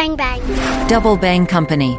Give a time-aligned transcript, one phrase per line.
[0.00, 0.40] Bang bang.
[0.88, 1.94] Double Bang Company.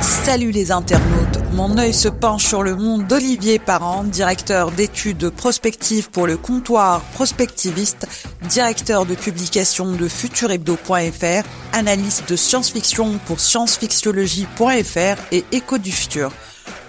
[0.00, 6.08] Salut les internautes, mon œil se penche sur le monde d'Olivier Parent, directeur d'études prospectives
[6.08, 8.06] pour le comptoir prospectiviste,
[8.48, 16.32] directeur de publication de futurhebdo.fr, analyste de science-fiction pour sciencefictiologie.fr et écho du futur.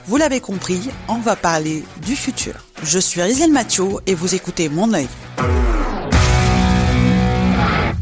[0.05, 2.64] Vous l'avez compris, on va parler du futur.
[2.83, 5.07] Je suis Rizal Mathieu et vous écoutez mon œil.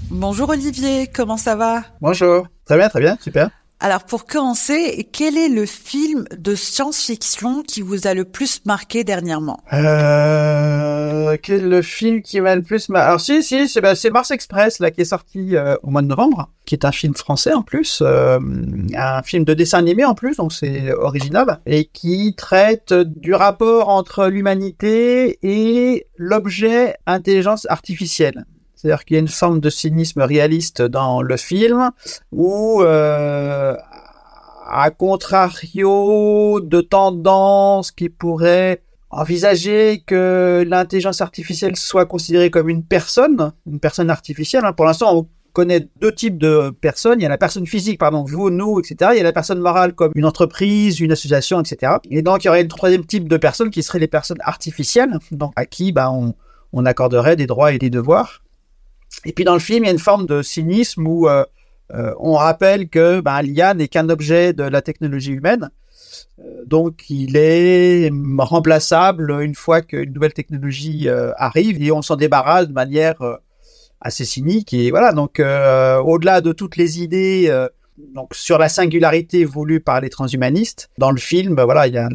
[0.10, 1.84] Bonjour Olivier, comment ça va?
[2.02, 2.48] Bonjour.
[2.66, 3.50] Très bien, très bien, super.
[3.86, 9.04] Alors pour commencer, quel est le film de science-fiction qui vous a le plus marqué
[9.04, 9.60] dernièrement?
[9.74, 13.94] Euh, quel est le film qui m'a le plus marqué Alors si, si, c'est bah,
[13.94, 16.94] c'est Mars Express là qui est sorti euh, au mois de novembre, qui est un
[16.94, 18.40] film français en plus, euh,
[18.96, 23.90] un film de dessin animé en plus, donc c'est original et qui traite du rapport
[23.90, 28.46] entre l'humanité et l'objet intelligence artificielle.
[28.84, 31.92] C'est-à-dire qu'il y a une forme de cynisme réaliste dans le film
[32.34, 33.78] où, euh,
[34.70, 43.54] à contrario de tendances qui pourraient envisager que l'intelligence artificielle soit considérée comme une personne,
[43.66, 44.66] une personne artificielle.
[44.66, 44.74] hein.
[44.74, 47.22] Pour l'instant, on connaît deux types de personnes.
[47.22, 49.12] Il y a la personne physique, pardon, vous, nous, etc.
[49.14, 51.94] Il y a la personne morale comme une entreprise, une association, etc.
[52.10, 55.20] Et donc, il y aurait un troisième type de personnes qui seraient les personnes artificielles,
[55.32, 56.34] donc à qui bah, on,
[56.74, 58.43] on accorderait des droits et des devoirs.
[59.26, 61.46] Et puis dans le film, il y a une forme de cynisme où euh,
[61.94, 65.70] euh, on rappelle que ben, l'IA n'est qu'un objet de la technologie humaine.
[66.40, 72.16] Euh, donc il est remplaçable une fois qu'une nouvelle technologie euh, arrive et on s'en
[72.16, 73.16] débarrasse de manière
[74.02, 74.74] assez cynique.
[74.74, 77.68] Et voilà, donc au-delà de toutes les idées
[78.16, 81.98] donc sur la singularité voulue par les transhumanistes, dans le film, ben, voilà, il y
[81.98, 82.10] a,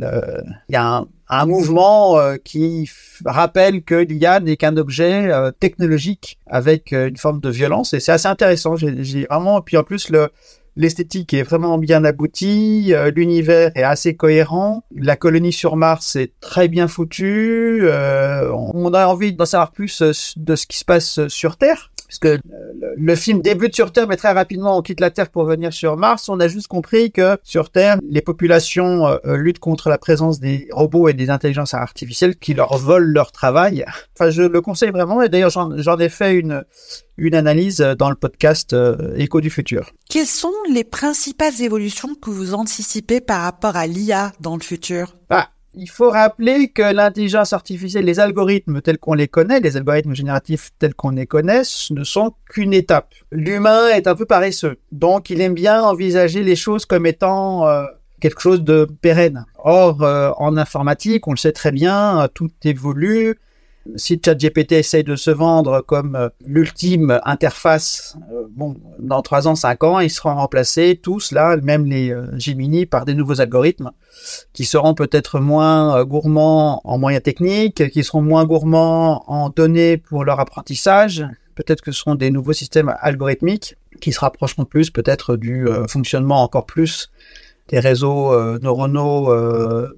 [0.68, 2.90] il y a un, un mouvement euh, qui
[3.24, 8.00] rappelle que l'IA n'est qu'un objet euh, technologique avec euh, une forme de violence et
[8.00, 8.76] c'est assez intéressant.
[8.76, 10.30] J'ai vraiment, puis en plus le
[10.78, 16.38] L'esthétique est vraiment bien aboutie, euh, l'univers est assez cohérent, la colonie sur Mars est
[16.40, 20.84] très bien foutue, euh, on a envie d'en savoir plus euh, de ce qui se
[20.84, 22.38] passe euh, sur Terre, puisque euh,
[22.96, 25.96] le, film débute sur Terre, mais très rapidement on quitte la Terre pour venir sur
[25.96, 26.28] Mars.
[26.28, 31.08] On a juste compris que sur Terre, les populations luttent contre la présence des robots
[31.08, 33.84] et des intelligences artificielles qui leur volent leur travail.
[34.14, 36.62] Enfin, je le conseille vraiment, et d'ailleurs j'en ai fait une
[37.18, 39.92] une analyse euh, dans le podcast euh, Écho du futur.
[40.08, 45.16] Quelles sont les principales évolutions que vous anticipez par rapport à l'IA dans le futur?
[45.28, 50.14] Bah, il faut rappeler que l'intelligence artificielle, les algorithmes tels qu'on les connaît, les algorithmes
[50.14, 53.14] génératifs tels qu'on les connaît, ne sont qu'une étape.
[53.30, 57.84] L'humain est un peu paresseux, donc il aime bien envisager les choses comme étant euh,
[58.20, 59.44] quelque chose de pérenne.
[59.58, 63.38] Or, euh, en informatique, on le sait très bien, tout évolue.
[63.96, 69.54] Si ChatGPT essaye de se vendre comme euh, l'ultime interface, euh, bon, dans trois ans,
[69.54, 73.90] cinq ans, ils seront remplacés tous là, même les euh, Gemini, par des nouveaux algorithmes
[74.52, 80.24] qui seront peut-être moins gourmands en moyens techniques, qui seront moins gourmands en données pour
[80.24, 81.24] leur apprentissage.
[81.54, 86.42] Peut-être que ce seront des nouveaux systèmes algorithmiques qui se rapprocheront plus peut-être du fonctionnement
[86.42, 87.10] encore plus
[87.68, 89.88] des réseaux neuronaux euh,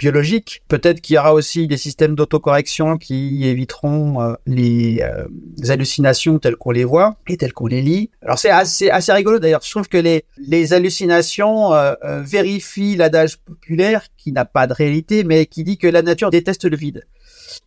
[0.00, 0.62] biologiques.
[0.66, 5.26] Peut-être qu'il y aura aussi des systèmes d'autocorrection qui éviteront euh, les, euh,
[5.68, 8.10] hallucinations telles qu'on les voit et telles qu'on les lit.
[8.22, 9.60] Alors c'est assez, rigolo d'ailleurs.
[9.62, 15.46] Je trouve que les, hallucinations euh, vérifient l'adage populaire qui n'a pas de réalité, mais
[15.46, 17.06] qui dit que la nature déteste le vide.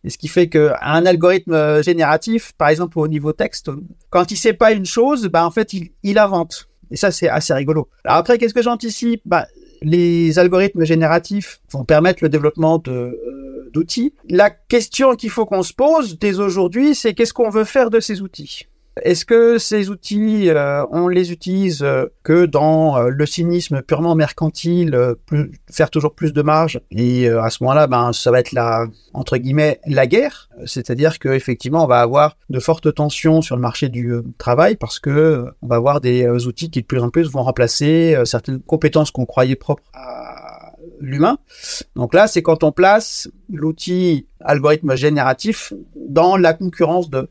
[0.02, 3.70] Et ce qui fait que un algorithme génératif, par exemple au niveau texte,
[4.10, 6.68] quand il sait pas une chose, bah en fait il, il invente.
[6.90, 7.88] Et ça c'est assez rigolo.
[8.04, 9.22] Alors après qu'est-ce que j'anticipe?
[9.24, 9.46] Bah
[9.84, 14.14] les algorithmes génératifs vont permettre le développement euh, d'outils.
[14.28, 18.00] La question qu'il faut qu'on se pose dès aujourd'hui, c'est qu'est-ce qu'on veut faire de
[18.00, 18.66] ces outils?
[19.02, 24.14] Est-ce que ces outils, euh, on les utilise euh, que dans euh, le cynisme purement
[24.14, 28.38] mercantile, euh, plus- faire toujours plus de marge Et à ce moment-là, ben, ça va
[28.40, 33.42] être la entre guillemets la guerre, c'est-à-dire que effectivement, on va avoir de fortes tensions
[33.42, 37.00] sur le marché du travail parce que on va avoir des outils qui de plus
[37.00, 41.38] en plus vont remplacer certaines compétences qu'on croyait propres à l'humain.
[41.96, 47.28] Donc là, c'est quand on place l'outil algorithme génératif dans la concurrence de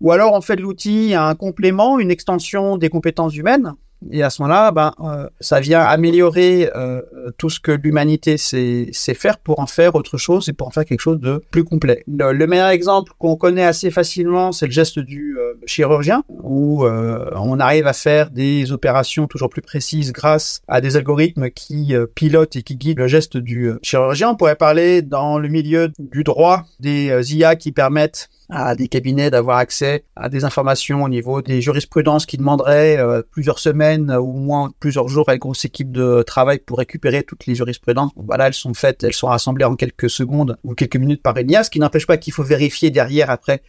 [0.00, 3.74] ou alors on fait de l'outil un complément, une extension des compétences humaines.
[4.10, 7.02] Et à ce moment-là, ben, euh, ça vient améliorer euh,
[7.36, 10.70] tout ce que l'humanité sait, sait, faire pour en faire autre chose et pour en
[10.70, 12.02] faire quelque chose de plus complet.
[12.06, 16.84] Le, le meilleur exemple qu'on connaît assez facilement, c'est le geste du euh, chirurgien, où
[16.84, 22.56] on arrive à faire des opérations toujours plus précises grâce à des algorithmes qui pilotent
[22.56, 24.30] et qui guident le geste du chirurgien.
[24.30, 29.30] On pourrait parler dans le milieu du droit des IA qui permettent à des cabinets
[29.30, 34.32] d'avoir accès à des informations au niveau des jurisprudences qui demanderaient euh, plusieurs semaines ou
[34.32, 38.10] moins plusieurs jours à une grosse équipe de travail pour récupérer toutes les jurisprudences.
[38.16, 41.50] Voilà, elles sont faites, elles sont rassemblées en quelques secondes ou quelques minutes par une
[41.62, 43.62] ce qui n'empêche pas qu'il faut vérifier derrière après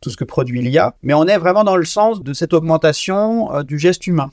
[0.00, 3.54] tout ce que produit l'IA, mais on est vraiment dans le sens de cette augmentation
[3.54, 4.30] euh, du geste humain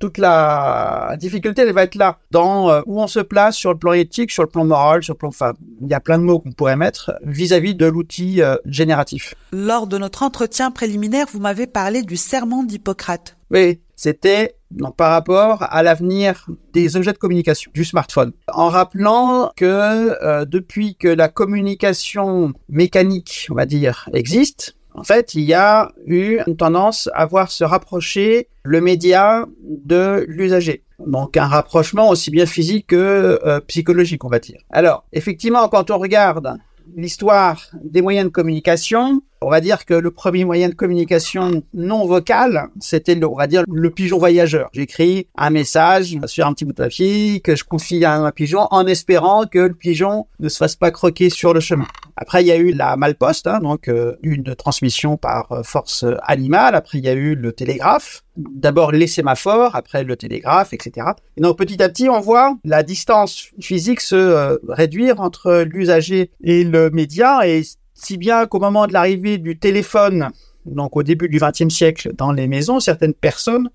[0.00, 3.78] toute la difficulté, elle va être là, dans euh, où on se place sur le
[3.78, 6.24] plan éthique, sur le plan moral, sur le plan, enfin, il y a plein de
[6.24, 9.34] mots qu'on pourrait mettre vis-à-vis de l'outil euh, génératif.
[9.52, 13.36] Lors de notre entretien préliminaire, vous m'avez parlé du serment d'Hippocrate.
[13.50, 14.56] Oui, c'était
[14.96, 20.96] par rapport à l'avenir des objets de communication, du smartphone, en rappelant que euh, depuis
[20.96, 26.56] que la communication mécanique, on va dire, existe, en fait, il y a eu une
[26.56, 30.84] tendance à voir se rapprocher le média de l'usager.
[31.04, 34.60] Donc un rapprochement aussi bien physique que euh, psychologique, on va dire.
[34.70, 36.56] Alors, effectivement, quand on regarde
[36.96, 42.06] l'histoire des moyens de communication, on va dire que le premier moyen de communication non
[42.06, 44.70] vocal, c'était, on va dire, le pigeon voyageur.
[44.72, 48.66] J'écris un message sur un petit bout de papier que je confie à un pigeon
[48.70, 51.86] en espérant que le pigeon ne se fasse pas croquer sur le chemin.
[52.16, 56.04] Après, il y a eu la malposte, hein, donc euh, une transmission par euh, force
[56.22, 56.74] animale.
[56.74, 58.22] Après, il y a eu le télégraphe.
[58.36, 61.08] D'abord les sémaphores, après le télégraphe, etc.
[61.36, 66.30] Et donc petit à petit, on voit la distance physique se euh, réduire entre l'usager
[66.42, 67.46] et le média.
[67.46, 67.62] Et
[67.94, 70.30] si bien qu'au moment de l'arrivée du téléphone,
[70.66, 73.70] donc au début du XXe siècle, dans les maisons, certaines personnes,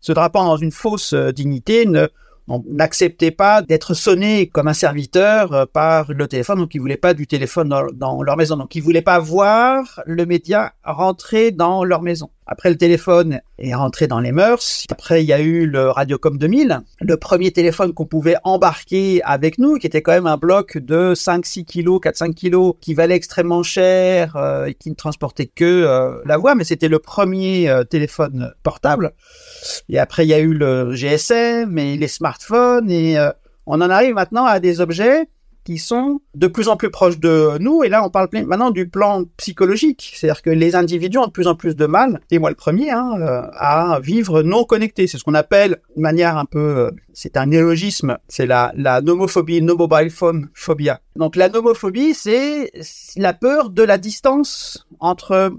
[0.00, 2.08] se drapant dans une fausse dignité, ne
[2.48, 7.14] n'acceptaient pas d'être sonnés comme un serviteur euh, par le téléphone, donc ils voulaient pas
[7.14, 12.02] du téléphone dans, leur maison, donc ils voulaient pas voir le média rentrer dans leur
[12.02, 12.30] maison.
[12.46, 14.84] Après, le téléphone est rentré dans les mœurs.
[14.90, 19.58] Après, il y a eu le Radiocom 2000, le premier téléphone qu'on pouvait embarquer avec
[19.58, 23.62] nous, qui était quand même un bloc de 5-6 kilos, 4-5 kilos, qui valait extrêmement
[23.62, 27.82] cher euh, et qui ne transportait que euh, la voix, mais c'était le premier euh,
[27.82, 29.14] téléphone portable.
[29.88, 33.16] Et après, il y a eu le GSM et les smartphones et
[33.66, 35.28] on en arrive maintenant à des objets
[35.64, 37.82] qui sont de plus en plus proches de nous.
[37.84, 40.12] Et là, on parle maintenant du plan psychologique.
[40.14, 42.90] C'est-à-dire que les individus ont de plus en plus de mal, et moi le premier,
[42.90, 45.06] hein, euh, à vivre non connecté.
[45.06, 49.00] C'est ce qu'on appelle, de manière un peu, euh, c'est un néologisme, c'est la, la
[49.00, 51.00] nomophobie, no mobile phone phobia.
[51.16, 52.72] Donc la nomophobie, c'est
[53.16, 55.52] la peur de la distance entre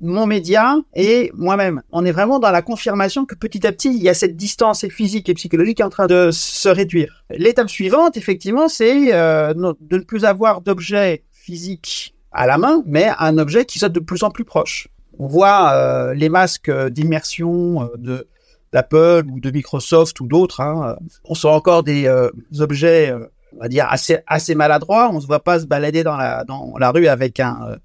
[0.00, 1.82] mon média et moi-même.
[1.92, 4.86] On est vraiment dans la confirmation que petit à petit, il y a cette distance
[4.88, 7.24] physique et psychologique qui est en train de se réduire.
[7.30, 13.10] L'étape suivante, effectivement, c'est euh, de ne plus avoir d'objet physique à la main, mais
[13.18, 14.88] un objet qui soit de plus en plus proche.
[15.18, 18.28] On voit euh, les masques d'immersion euh, de
[18.72, 20.60] d'Apple ou de Microsoft ou d'autres.
[20.60, 20.96] Hein.
[21.24, 22.06] On sent encore des
[22.58, 23.14] objets
[23.56, 25.10] on va dire assez assez maladroit.
[25.12, 27.76] On se voit pas se balader dans la rue avec un euh,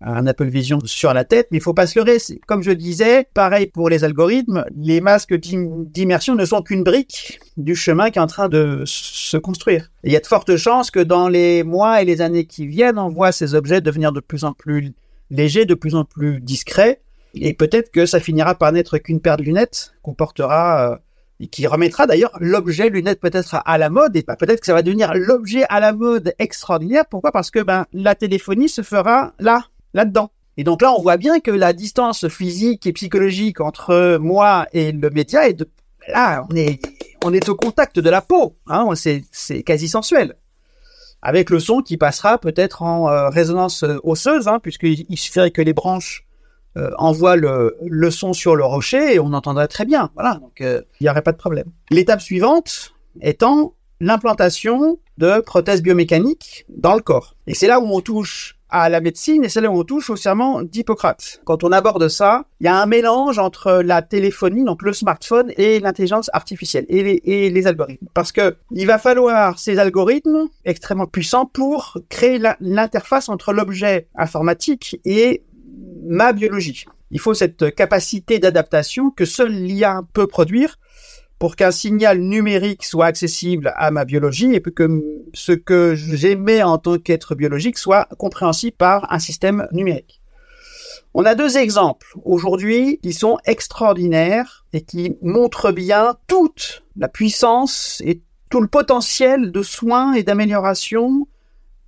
[0.00, 2.18] un Apple Vision sur la tête, mais il faut pas se leurrer.
[2.46, 7.74] Comme je disais, pareil pour les algorithmes, les masques d'immersion ne sont qu'une brique du
[7.74, 9.90] chemin qui est en train de se construire.
[10.04, 12.98] il y a de fortes chances que dans les mois et les années qui viennent,
[12.98, 14.92] on voit ces objets devenir de plus en plus
[15.30, 17.00] légers, de plus en plus discrets,
[17.34, 20.96] et peut-être que ça finira par n'être qu'une paire de lunettes qu'on portera euh,
[21.40, 24.74] et qui remettra d'ailleurs l'objet lunette peut-être à la mode et bah, peut-être que ça
[24.74, 27.04] va devenir l'objet à la mode extraordinaire.
[27.10, 27.32] Pourquoi?
[27.32, 30.30] Parce que ben la téléphonie se fera là, là-dedans.
[30.56, 34.92] Et donc là, on voit bien que la distance physique et psychologique entre moi et
[34.92, 35.68] le média est de
[36.08, 36.80] là, on est
[37.24, 40.36] on est au contact de la peau, hein, c'est c'est quasi sensuel.
[41.22, 45.72] Avec le son qui passera peut-être en euh, résonance osseuse, hein, puisqu'il suffirait que les
[45.72, 46.25] branches
[46.76, 50.10] euh, envoie le, le, son sur le rocher et on entendrait très bien.
[50.14, 51.66] Voilà, donc euh, il n'y aurait pas de problème.
[51.90, 57.34] L'étape suivante étant l'implantation de prothèses biomécaniques dans le corps.
[57.46, 60.10] Et c'est là où on touche à la médecine et c'est là où on touche
[60.10, 61.40] au serment d'Hippocrate.
[61.44, 65.52] Quand on aborde ça, il y a un mélange entre la téléphonie, donc le smartphone,
[65.56, 68.06] et l'intelligence artificielle et les, et les, algorithmes.
[68.12, 75.00] Parce que il va falloir ces algorithmes extrêmement puissants pour créer l'interface entre l'objet informatique
[75.04, 75.44] et
[76.04, 76.84] ma biologie.
[77.10, 80.78] Il faut cette capacité d'adaptation que seul l'IA peut produire
[81.38, 85.02] pour qu'un signal numérique soit accessible à ma biologie et que
[85.34, 90.22] ce que j'émets en tant qu'être biologique soit compréhensible par un système numérique.
[91.12, 98.02] On a deux exemples aujourd'hui qui sont extraordinaires et qui montrent bien toute la puissance
[98.04, 101.26] et tout le potentiel de soins et d'amélioration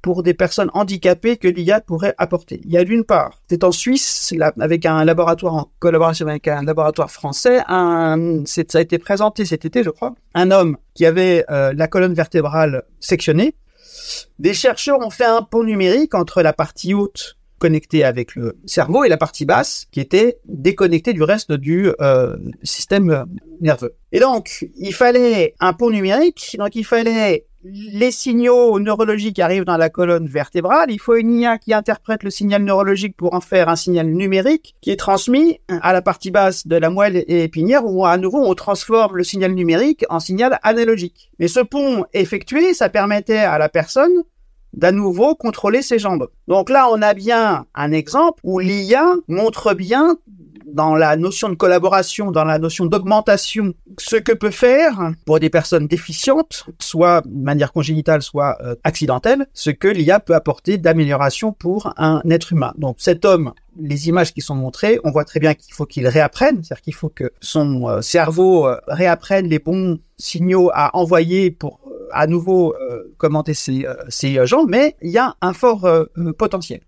[0.02, 2.60] pour des personnes handicapées que l'IA pourrait apporter.
[2.64, 6.62] Il y a d'une part, c'est en Suisse, avec un laboratoire en collaboration avec un
[6.62, 11.44] laboratoire français, un, ça a été présenté cet été, je crois, un homme qui avait
[11.50, 13.54] euh, la colonne vertébrale sectionnée.
[14.38, 19.04] Des chercheurs ont fait un pont numérique entre la partie haute connectée avec le cerveau
[19.04, 23.26] et la partie basse qui était déconnectée du reste du euh, système
[23.60, 23.96] nerveux.
[24.12, 29.76] Et donc, il fallait un pont numérique, donc il fallait les signaux neurologiques arrivent dans
[29.76, 30.90] la colonne vertébrale.
[30.90, 34.76] Il faut une IA qui interprète le signal neurologique pour en faire un signal numérique
[34.80, 38.54] qui est transmis à la partie basse de la moelle épinière où à nouveau on
[38.54, 41.32] transforme le signal numérique en signal analogique.
[41.38, 44.22] Mais ce pont effectué, ça permettait à la personne
[44.72, 46.28] d'à nouveau contrôler ses jambes.
[46.46, 50.18] Donc là, on a bien un exemple où l'IA montre bien
[50.72, 55.50] dans la notion de collaboration, dans la notion d'augmentation, ce que peut faire pour des
[55.50, 61.52] personnes déficientes, soit de manière congénitale, soit euh, accidentelle, ce que l'IA peut apporter d'amélioration
[61.52, 62.72] pour un être humain.
[62.78, 66.08] Donc cet homme les images qui sont montrées, on voit très bien qu'il faut qu'il
[66.08, 71.52] réapprenne, c'est-à-dire qu'il faut que son euh, cerveau euh, réapprenne les bons signaux à envoyer
[71.52, 72.74] pour à nouveau
[73.18, 75.86] commenter ses, ses jambes, mais il y a un fort
[76.38, 76.80] potentiel.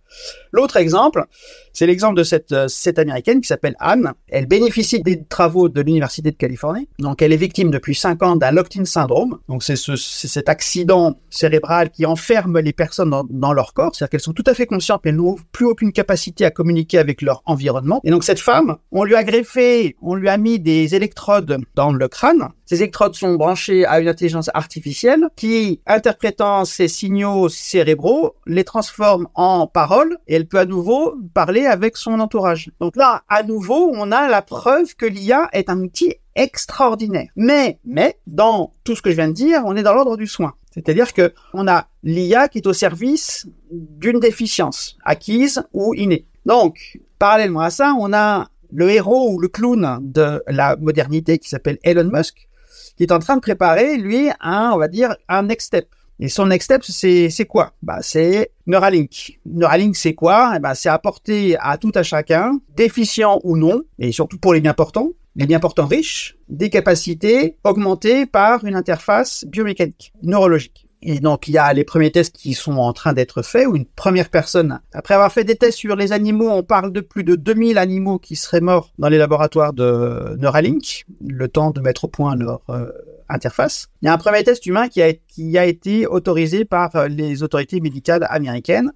[0.52, 1.24] L'autre exemple,
[1.72, 4.12] c'est l'exemple de cette, euh, cette américaine qui s'appelle Anne.
[4.28, 6.88] Elle bénéficie des travaux de l'Université de Californie.
[6.98, 9.38] Donc, elle est victime depuis 5 ans d'un locked-in syndrome.
[9.48, 13.94] Donc, c'est ce, cet accident cérébral qui enferme les personnes dans, leur corps.
[13.94, 16.98] C'est-à-dire qu'elles sont tout à fait conscientes, mais elles n'ont plus aucune capacité à communiquer
[16.98, 18.00] avec leur environnement.
[18.04, 21.92] Et donc, cette femme, on lui a greffé, on lui a mis des électrodes dans
[21.92, 22.48] le crâne.
[22.66, 29.26] Ces électrodes sont branchées à une intelligence artificielle qui, interprétant ces signaux cérébraux, les transforme
[29.34, 32.70] en paroles et elle peut à nouveau parler avec son entourage.
[32.80, 37.28] Donc là, à nouveau, on a la preuve que l'IA est un outil extraordinaire.
[37.36, 40.26] Mais, mais, dans tout ce que je viens de dire, on est dans l'ordre du
[40.26, 40.54] soin.
[40.72, 46.26] C'est-à-dire que on a l'IA qui est au service d'une déficience, acquise ou innée.
[46.46, 51.48] Donc, parallèlement à ça, on a le héros ou le clown de la modernité qui
[51.48, 52.48] s'appelle Elon Musk,
[52.96, 55.88] qui est en train de préparer, lui, un, on va dire, un next step.
[56.22, 57.72] Et son next step, c'est, quoi?
[57.82, 59.40] Bah, c'est Neuralink.
[59.46, 60.52] Neuralink, c'est quoi?
[60.56, 64.60] Eh ben, c'est apporter à tout à chacun, déficient ou non, et surtout pour les
[64.60, 70.86] bien portants, les bien portants riches, des capacités augmentées par une interface biomécanique, neurologique.
[71.02, 73.74] Et donc, il y a les premiers tests qui sont en train d'être faits, où
[73.74, 77.24] une première personne, après avoir fait des tests sur les animaux, on parle de plus
[77.24, 82.04] de 2000 animaux qui seraient morts dans les laboratoires de Neuralink, le temps de mettre
[82.04, 82.90] au point leur euh,
[83.30, 83.86] interface.
[84.02, 87.08] Il y a un premier test humain qui a, qui a été autorisé par euh,
[87.08, 88.92] les autorités médicales américaines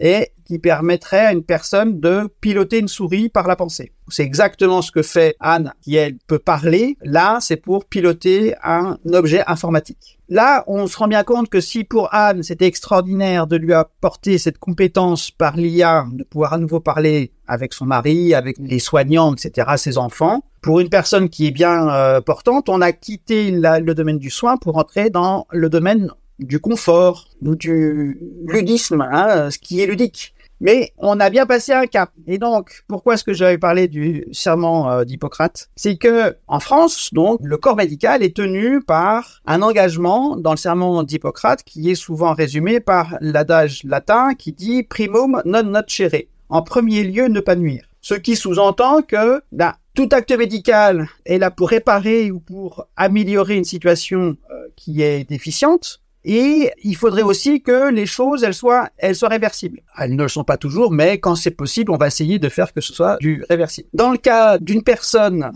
[0.00, 3.92] et qui permettrait à une personne de piloter une souris par la pensée.
[4.08, 6.96] C'est exactement ce que fait Anne, qui elle peut parler.
[7.02, 10.18] Là, c'est pour piloter un objet informatique.
[10.30, 14.38] Là, on se rend bien compte que si pour Anne, c'était extraordinaire de lui apporter
[14.38, 19.34] cette compétence par l'IA, de pouvoir à nouveau parler avec son mari, avec les soignants,
[19.34, 23.92] etc., ses enfants, pour une personne qui est bien euh, portante, on a quitté le
[23.92, 29.58] domaine du soin pour entrer dans le domaine du confort ou du ludisme, hein, ce
[29.58, 30.34] qui est ludique.
[30.60, 32.10] Mais on a bien passé un cap.
[32.26, 35.70] Et donc, pourquoi est-ce que j'avais parlé du serment euh, d'Hippocrate?
[35.76, 40.56] C'est que en France, donc, le corps médical est tenu par un engagement dans le
[40.56, 46.26] serment d'Hippocrate qui est souvent résumé par l'adage latin qui dit primum non nocere.
[46.48, 47.84] En premier lieu, ne pas nuire.
[48.00, 53.56] Ce qui sous-entend que bah, tout acte médical est là pour réparer ou pour améliorer
[53.56, 56.00] une situation euh, qui est déficiente.
[56.24, 59.80] Et il faudrait aussi que les choses, elles soient, elles soient réversibles.
[59.96, 62.72] Elles ne le sont pas toujours, mais quand c'est possible, on va essayer de faire
[62.72, 63.88] que ce soit du réversible.
[63.94, 65.52] Dans le cas d'une personne,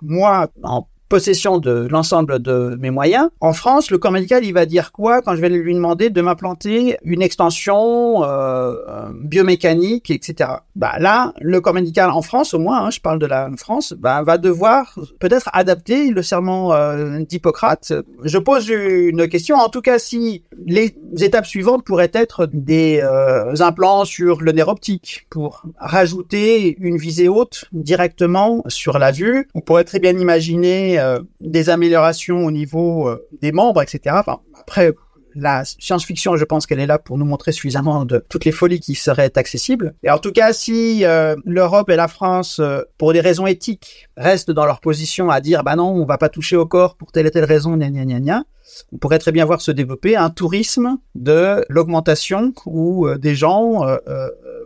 [0.00, 3.28] moi, en possession de l'ensemble de mes moyens.
[3.40, 6.20] En France, le corps médical, il va dire quoi quand je vais lui demander de
[6.20, 8.74] m'implanter une extension euh,
[9.22, 10.50] biomécanique, etc.
[10.74, 13.94] Bah là, le corps médical en France, au moins, hein, je parle de la France,
[13.96, 17.92] bah, va devoir peut-être adapter le serment euh, d'Hippocrate.
[18.24, 19.56] Je pose une question.
[19.56, 24.68] En tout cas, si les étapes suivantes pourraient être des euh, implants sur le nerf
[24.68, 30.95] optique pour rajouter une visée haute directement sur la vue, on pourrait très bien imaginer
[30.98, 34.16] euh, des améliorations au niveau euh, des membres, etc.
[34.58, 34.92] Après,
[35.34, 38.80] la science-fiction, je pense qu'elle est là pour nous montrer suffisamment de toutes les folies
[38.80, 39.94] qui seraient accessibles.
[40.02, 42.60] Et en tout cas, si euh, l'Europe et la France,
[42.96, 46.30] pour des raisons éthiques, restent dans leur position à dire, bah non, on va pas
[46.30, 48.44] toucher au corps pour telle et telle raison, gna gna gna gna,
[48.92, 53.84] on pourrait très bien voir se développer un tourisme de l'augmentation où des gens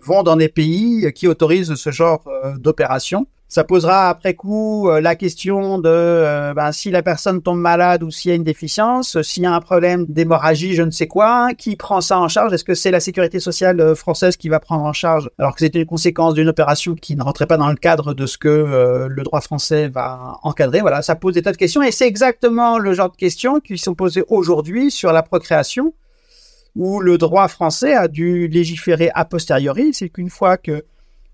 [0.03, 2.25] vont dans des pays qui autorisent ce genre
[2.59, 3.27] d'opération.
[3.51, 8.05] Ça posera après coup euh, la question de euh, ben, si la personne tombe malade
[8.05, 11.09] ou s'il y a une déficience, s'il y a un problème d'hémorragie, je ne sais
[11.09, 12.53] quoi, qui prend ça en charge?
[12.53, 15.29] Est-ce que c'est la sécurité sociale euh, française qui va prendre en charge?
[15.37, 18.25] Alors que c'était une conséquence d'une opération qui ne rentrait pas dans le cadre de
[18.25, 20.81] ce que le droit français va encadrer.
[20.81, 23.79] Voilà, ça pose des tas de questions et c'est exactement le genre de questions qui
[23.79, 25.93] sont posées aujourd'hui sur la procréation
[26.77, 30.85] où le droit français a dû légiférer a posteriori, c'est qu'une fois que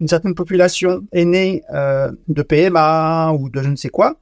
[0.00, 4.16] une certaine population est née euh, de PMA ou de je ne sais quoi,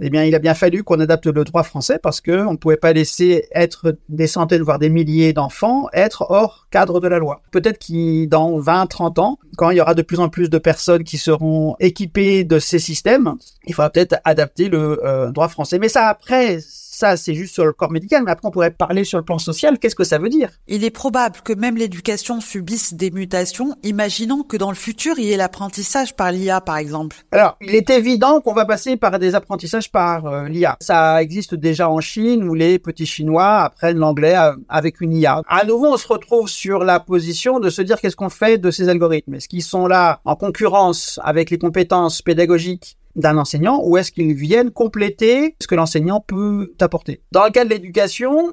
[0.00, 2.56] eh bien, il a bien fallu qu'on adapte le droit français parce que on ne
[2.56, 7.18] pouvait pas laisser être des centaines, voire des milliers d'enfants être hors cadre de la
[7.18, 7.42] loi.
[7.50, 10.58] Peut-être qu'il, dans 20, 30 ans, quand il y aura de plus en plus de
[10.58, 13.34] personnes qui seront équipées de ces systèmes,
[13.66, 15.78] il faudra peut-être adapter le euh, droit français.
[15.78, 16.58] Mais ça, après,
[16.96, 19.38] ça, c'est juste sur le corps médical, mais après, on pourrait parler sur le plan
[19.38, 19.78] social.
[19.78, 20.48] Qu'est-ce que ça veut dire?
[20.66, 23.76] Il est probable que même l'éducation subisse des mutations.
[23.82, 27.16] Imaginons que dans le futur, il y ait l'apprentissage par l'IA, par exemple.
[27.32, 30.78] Alors, il est évident qu'on va passer par des apprentissages par euh, l'IA.
[30.80, 35.42] Ça existe déjà en Chine, où les petits Chinois apprennent l'anglais euh, avec une IA.
[35.48, 38.70] À nouveau, on se retrouve sur la position de se dire qu'est-ce qu'on fait de
[38.70, 39.34] ces algorithmes?
[39.34, 44.34] Est-ce qu'ils sont là en concurrence avec les compétences pédagogiques d'un enseignant ou est-ce qu'ils
[44.34, 48.52] viennent compléter ce que l'enseignant peut apporter Dans le cas de l'éducation,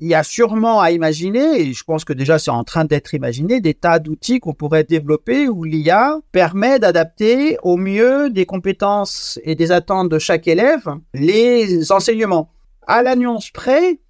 [0.00, 3.12] il y a sûrement à imaginer, et je pense que déjà c'est en train d'être
[3.12, 9.38] imaginé, des tas d'outils qu'on pourrait développer où l'IA permet d'adapter au mieux des compétences
[9.44, 12.50] et des attentes de chaque élève les enseignements.
[12.86, 14.00] À la nuance près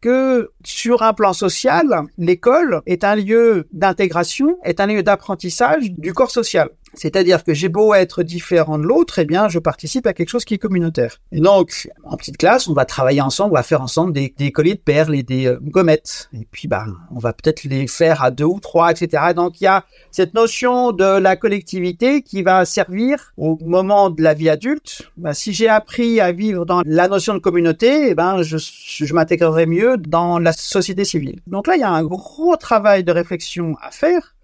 [0.00, 1.86] que sur un plan social,
[2.18, 6.70] l'école est un lieu d'intégration, est un lieu d'apprentissage du corps social.
[6.94, 10.44] C'est-à-dire que j'ai beau être différent de l'autre, eh bien, je participe à quelque chose
[10.44, 11.18] qui est communautaire.
[11.32, 14.52] Et donc, en petite classe, on va travailler ensemble, on va faire ensemble des, des
[14.52, 16.28] colliers de perles et des euh, gommettes.
[16.32, 19.32] Et puis, bah, on va peut-être les faire à deux ou trois, etc.
[19.34, 24.22] Donc, il y a cette notion de la collectivité qui va servir au moment de
[24.22, 25.02] la vie adulte.
[25.16, 29.14] Bah, si j'ai appris à vivre dans la notion de communauté, eh ben, je, je
[29.14, 31.40] m'intégrerai mieux dans la société civile.
[31.46, 34.34] Donc là, il y a un gros travail de réflexion à faire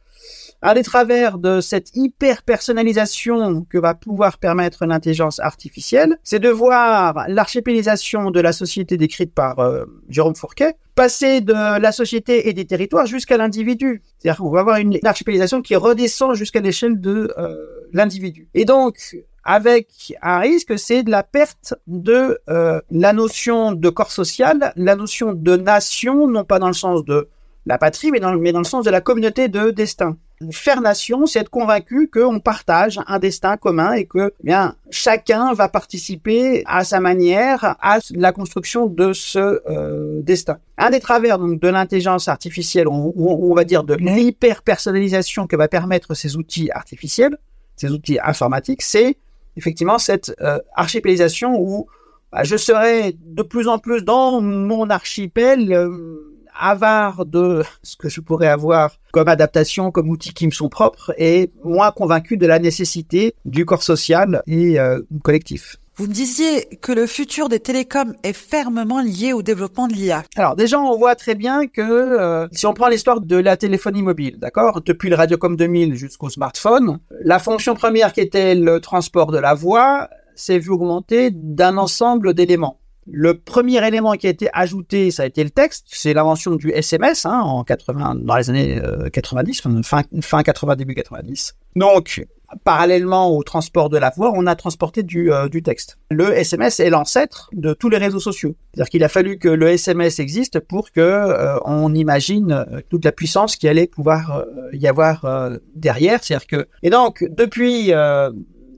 [0.62, 7.24] à travers de cette hyper personnalisation que va pouvoir permettre l'intelligence artificielle, c'est de voir
[7.28, 12.64] l'archipélisation de la société décrite par euh, Jérôme Fourquet passer de la société et des
[12.64, 14.02] territoires jusqu'à l'individu.
[14.18, 17.56] C'est-à-dire qu'on va avoir une archipélisation qui redescend jusqu'à l'échelle de euh,
[17.92, 18.48] l'individu.
[18.54, 18.96] Et donc,
[19.44, 24.96] avec un risque, c'est de la perte de euh, la notion de corps social, la
[24.96, 27.28] notion de nation, non pas dans le sens de
[27.66, 30.16] la patrie, mais dans, mais dans le sens de la communauté de destin
[30.50, 35.54] faire nation, c'est être convaincu qu'on partage un destin commun et que eh bien chacun
[35.54, 40.58] va participer à sa manière à la construction de ce euh, destin.
[40.78, 45.56] Un des travers donc de l'intelligence artificielle, ou on, va dire de l'hyper personnalisation que
[45.56, 47.38] va permettre ces outils artificiels,
[47.76, 49.16] ces outils informatiques, c'est
[49.56, 51.86] effectivement cette euh, archipélisation où
[52.30, 55.72] bah, je serai de plus en plus dans mon archipel.
[55.72, 60.68] Euh, avare de ce que je pourrais avoir comme adaptation, comme outils qui me sont
[60.68, 65.76] propres, et moins convaincu de la nécessité du corps social et euh, collectif.
[65.98, 70.24] Vous me disiez que le futur des télécoms est fermement lié au développement de l'IA.
[70.36, 74.02] Alors déjà, on voit très bien que euh, si on prend l'histoire de la téléphonie
[74.02, 79.32] mobile, d'accord, depuis le Radiocom 2000 jusqu'au smartphone, la fonction première qui était le transport
[79.32, 82.78] de la voix s'est vue augmenter d'un ensemble d'éléments.
[83.10, 85.86] Le premier élément qui a été ajouté, ça a été le texte.
[85.90, 88.80] C'est l'invention du SMS hein, en 80, dans les années
[89.12, 91.54] 90, euh, fin, fin 80, début 90.
[91.76, 92.26] Donc,
[92.64, 95.98] parallèlement au transport de la voix, on a transporté du, euh, du texte.
[96.10, 98.56] Le SMS est l'ancêtre de tous les réseaux sociaux.
[98.74, 103.12] C'est-à-dire qu'il a fallu que le SMS existe pour que euh, on imagine toute la
[103.12, 106.22] puissance qui allait pouvoir y avoir derrière.
[106.22, 107.92] C'est-à-dire que et donc depuis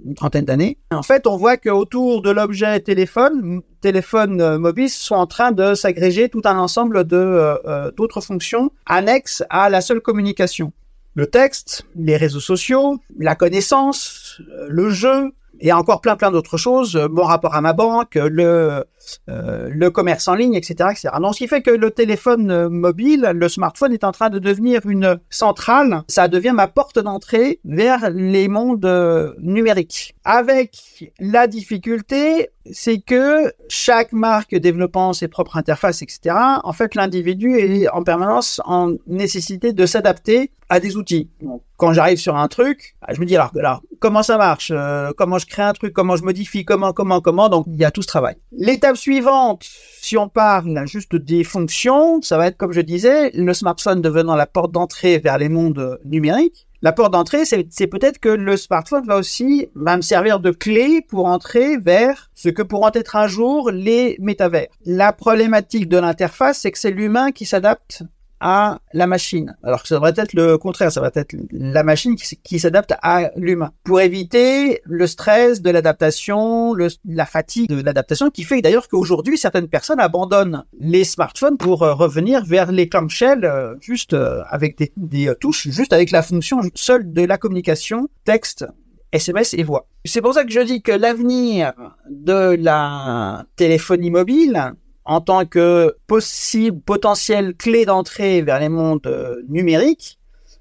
[0.05, 0.79] une trentaine d'années.
[0.91, 5.75] En fait, on voit qu'autour de l'objet téléphone, téléphone euh, mobile, sont en train de
[5.75, 10.73] s'agréger tout un ensemble de euh, euh, d'autres fonctions annexes à la seule communication.
[11.15, 16.97] Le texte, les réseaux sociaux, la connaissance, le jeu, et encore plein plein d'autres choses,
[17.11, 18.85] mon rapport à ma banque, le
[19.29, 21.09] euh, le commerce en ligne, etc., etc.
[21.21, 24.39] Donc, ce qui fait que le téléphone euh, mobile, le smartphone est en train de
[24.39, 26.03] devenir une centrale.
[26.09, 30.15] Ça devient ma porte d'entrée vers les mondes euh, numériques.
[30.25, 37.57] Avec la difficulté, c'est que chaque marque développant ses propres interfaces, etc., en fait, l'individu
[37.59, 41.31] est en permanence en nécessité de s'adapter à des outils.
[41.77, 44.73] Quand j'arrive sur un truc, bah, je me dis alors, alors comment ça marche,
[45.17, 47.49] comment je crée un truc, comment je modifie, comment, comment, comment.
[47.49, 48.37] Donc, il y a tout ce travail.
[48.53, 49.65] L'étape suivante,
[50.01, 54.37] si on parle juste des fonctions, ça va être comme je disais, le smartphone devenant
[54.37, 56.68] la porte d'entrée vers les mondes numériques.
[56.81, 61.05] La porte d'entrée, c'est peut-être que le smartphone va aussi va me servir de clé
[61.09, 64.69] pour entrer vers ce que pourront être un jour les métavers.
[64.85, 68.05] La problématique de l'interface, c'est que c'est l'humain qui s'adapte
[68.41, 69.57] à la machine.
[69.63, 73.31] Alors que ça devrait être le contraire, ça va être la machine qui, s'adapte à
[73.37, 73.73] l'humain.
[73.85, 76.75] Pour éviter le stress de l'adaptation,
[77.05, 81.95] la fatigue de l'adaptation, qui fait d'ailleurs qu'aujourd'hui, certaines personnes abandonnent les smartphones pour euh,
[81.95, 87.13] revenir vers les clamshells euh, juste euh, avec des touches, juste avec la fonction seule
[87.13, 88.67] de la communication, texte,
[89.13, 89.89] SMS et voix.
[90.05, 91.73] C'est pour ça que je dis que l'avenir
[92.11, 94.75] de la téléphonie mobile,
[95.09, 100.19] en tant que possible, potentiel clé d'entrée vers les mondes euh, numériques,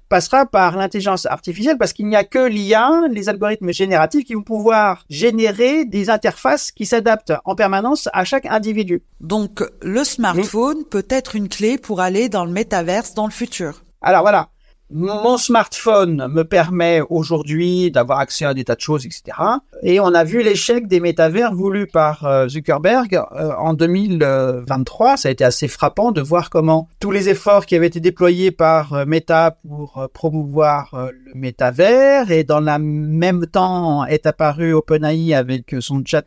[0.08, 4.42] passera par l'intelligence artificielle parce qu'il n'y a que l'IA, les algorithmes génératifs qui vont
[4.42, 9.02] pouvoir générer des interfaces qui s'adaptent en permanence à chaque individu.
[9.20, 13.82] Donc le smartphone peut être une clé pour aller dans le métaverse dans le futur.
[14.00, 14.48] Alors voilà,
[14.90, 19.36] mon smartphone me permet aujourd'hui d'avoir accès à des tas de choses, etc.
[19.82, 25.18] Et on a vu l'échec des métavers voulus par euh, Zuckerberg euh, en 2023.
[25.18, 28.50] Ça a été assez frappant de voir comment tous les efforts qui avaient été déployés
[28.50, 35.34] par euh, Meta pour promouvoir le métavers et dans le même temps est apparu OpenAI
[35.34, 36.24] avec son chat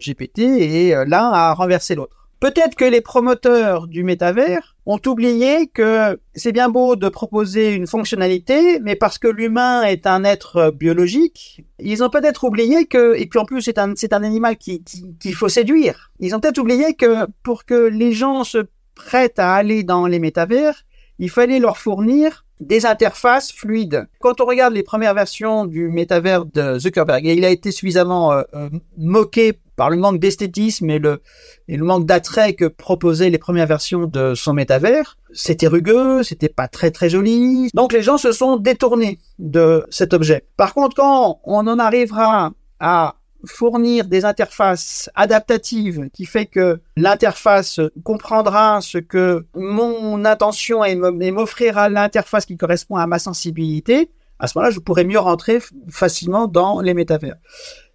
[0.00, 2.21] GPT et l'un a renversé l'autre.
[2.42, 7.86] Peut-être que les promoteurs du métavers ont oublié que c'est bien beau de proposer une
[7.86, 13.26] fonctionnalité, mais parce que l'humain est un être biologique, ils ont peut-être oublié que, et
[13.26, 16.10] puis en plus c'est un, c'est un animal qu'il qui, faut séduire.
[16.18, 20.18] Ils ont peut-être oublié que pour que les gens se prêtent à aller dans les
[20.18, 20.82] métavers,
[21.20, 24.08] il fallait leur fournir des interfaces fluides.
[24.18, 28.42] Quand on regarde les premières versions du métavers de Zuckerberg, il a été suffisamment euh,
[28.54, 31.22] euh, moqué par le manque d'esthétisme et le,
[31.68, 35.16] et le manque d'attrait que proposaient les premières versions de son métavers.
[35.32, 37.70] C'était rugueux, c'était pas très très joli.
[37.74, 40.46] Donc les gens se sont détournés de cet objet.
[40.56, 47.80] Par contre, quand on en arrivera à fournir des interfaces adaptatives qui fait que l'interface
[48.04, 54.48] comprendra ce que mon intention est et m'offrira l'interface qui correspond à ma sensibilité, à
[54.48, 57.36] ce moment-là, je pourrais mieux rentrer facilement dans les métavers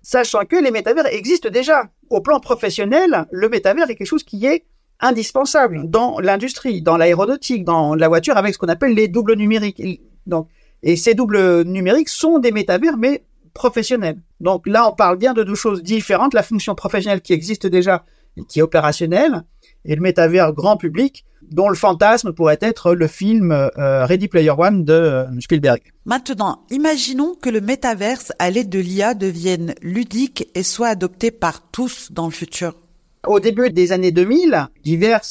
[0.07, 1.89] sachant que les métavers existent déjà.
[2.09, 4.63] Au plan professionnel, le métavers est quelque chose qui est
[5.01, 9.83] indispensable dans l'industrie, dans l'aéronautique, dans la voiture, avec ce qu'on appelle les doubles numériques.
[10.25, 10.47] Donc,
[10.81, 14.21] et ces doubles numériques sont des métavers, mais professionnels.
[14.39, 16.33] Donc là, on parle bien de deux choses différentes.
[16.33, 18.05] La fonction professionnelle qui existe déjà
[18.37, 19.43] et qui est opérationnelle,
[19.87, 24.51] et le métavers grand public, dont le fantasme pourrait être le film euh, Ready Player
[24.51, 25.81] One de euh, Spielberg.
[26.05, 31.61] Maintenant, imaginons que le métaverse à l'aide de l'IA devienne ludique et soit adopté par
[31.71, 32.73] tous dans le futur.
[33.25, 35.21] Au début des années 2000, divers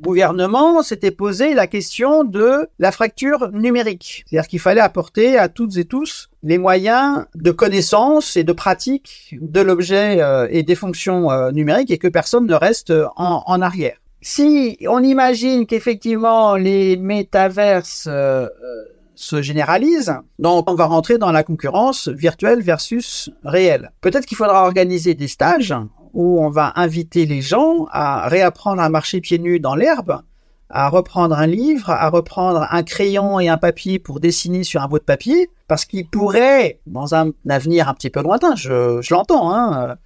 [0.00, 4.24] gouvernements s'étaient posé la question de la fracture numérique.
[4.26, 9.36] C'est-à-dire qu'il fallait apporter à toutes et tous les moyens de connaissance et de pratique
[9.38, 14.78] de l'objet euh, et des fonctions numériques et que personne ne reste en arrière si
[14.88, 18.84] on imagine qu'effectivement les métaverses euh, euh,
[19.16, 23.90] se généralisent, donc on va rentrer dans la concurrence virtuelle versus réelle.
[24.00, 25.74] Peut-être qu'il faudra organiser des stages
[26.14, 30.22] où on va inviter les gens à réapprendre à marcher pieds nus dans l'herbe,
[30.70, 34.88] à reprendre un livre, à reprendre un crayon et un papier pour dessiner sur un
[34.88, 39.14] bout de papier, parce qu'ils pourraient, dans un avenir un petit peu lointain, je, je
[39.14, 39.96] l'entends, hein,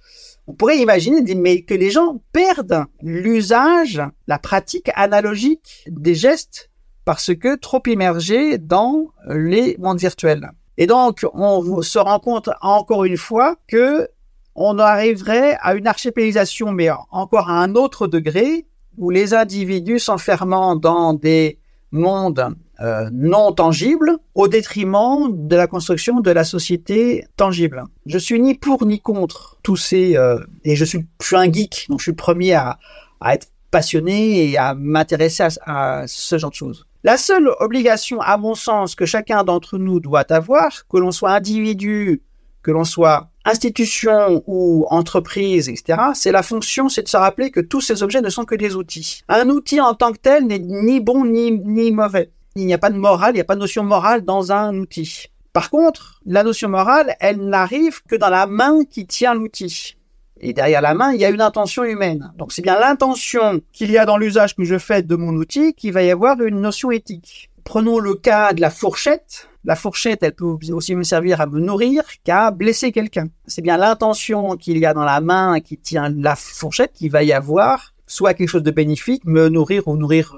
[0.47, 1.23] on pourrait imaginer
[1.63, 6.69] que les gens perdent l'usage, la pratique analogique des gestes
[7.03, 10.49] parce que trop immergés dans les mondes virtuels.
[10.77, 14.07] Et donc, on se rend compte encore une fois que
[14.55, 18.65] on arriverait à une archipélisation, mais encore à un autre degré,
[18.97, 21.59] où les individus s'enfermant dans des
[21.91, 27.83] mondes euh, non tangible au détriment de la construction de la société tangible.
[28.05, 31.51] Je suis ni pour ni contre tous ces euh, et je suis, je suis un
[31.51, 32.77] geek donc je suis le premier à,
[33.19, 36.87] à être passionné et à m'intéresser à, à ce genre de choses.
[37.03, 41.31] La seule obligation, à mon sens, que chacun d'entre nous doit avoir, que l'on soit
[41.31, 42.21] individu,
[42.63, 47.61] que l'on soit institution ou entreprise, etc., c'est la fonction, c'est de se rappeler que
[47.61, 49.21] tous ces objets ne sont que des outils.
[49.29, 52.31] Un outil en tant que tel n'est ni bon ni, ni mauvais.
[52.57, 54.75] Il n'y a pas de morale, il n'y a pas de notion morale dans un
[54.77, 55.27] outil.
[55.53, 59.95] Par contre, la notion morale, elle n'arrive que dans la main qui tient l'outil.
[60.39, 62.31] Et derrière la main, il y a une intention humaine.
[62.37, 65.73] Donc c'est bien l'intention qu'il y a dans l'usage que je fais de mon outil
[65.73, 67.51] qui va y avoir une notion éthique.
[67.63, 69.49] Prenons le cas de la fourchette.
[69.63, 73.27] La fourchette, elle peut aussi me servir à me nourrir qu'à blesser quelqu'un.
[73.45, 77.23] C'est bien l'intention qu'il y a dans la main qui tient la fourchette qui va
[77.23, 80.35] y avoir soit quelque chose de bénéfique, me nourrir ou nourrir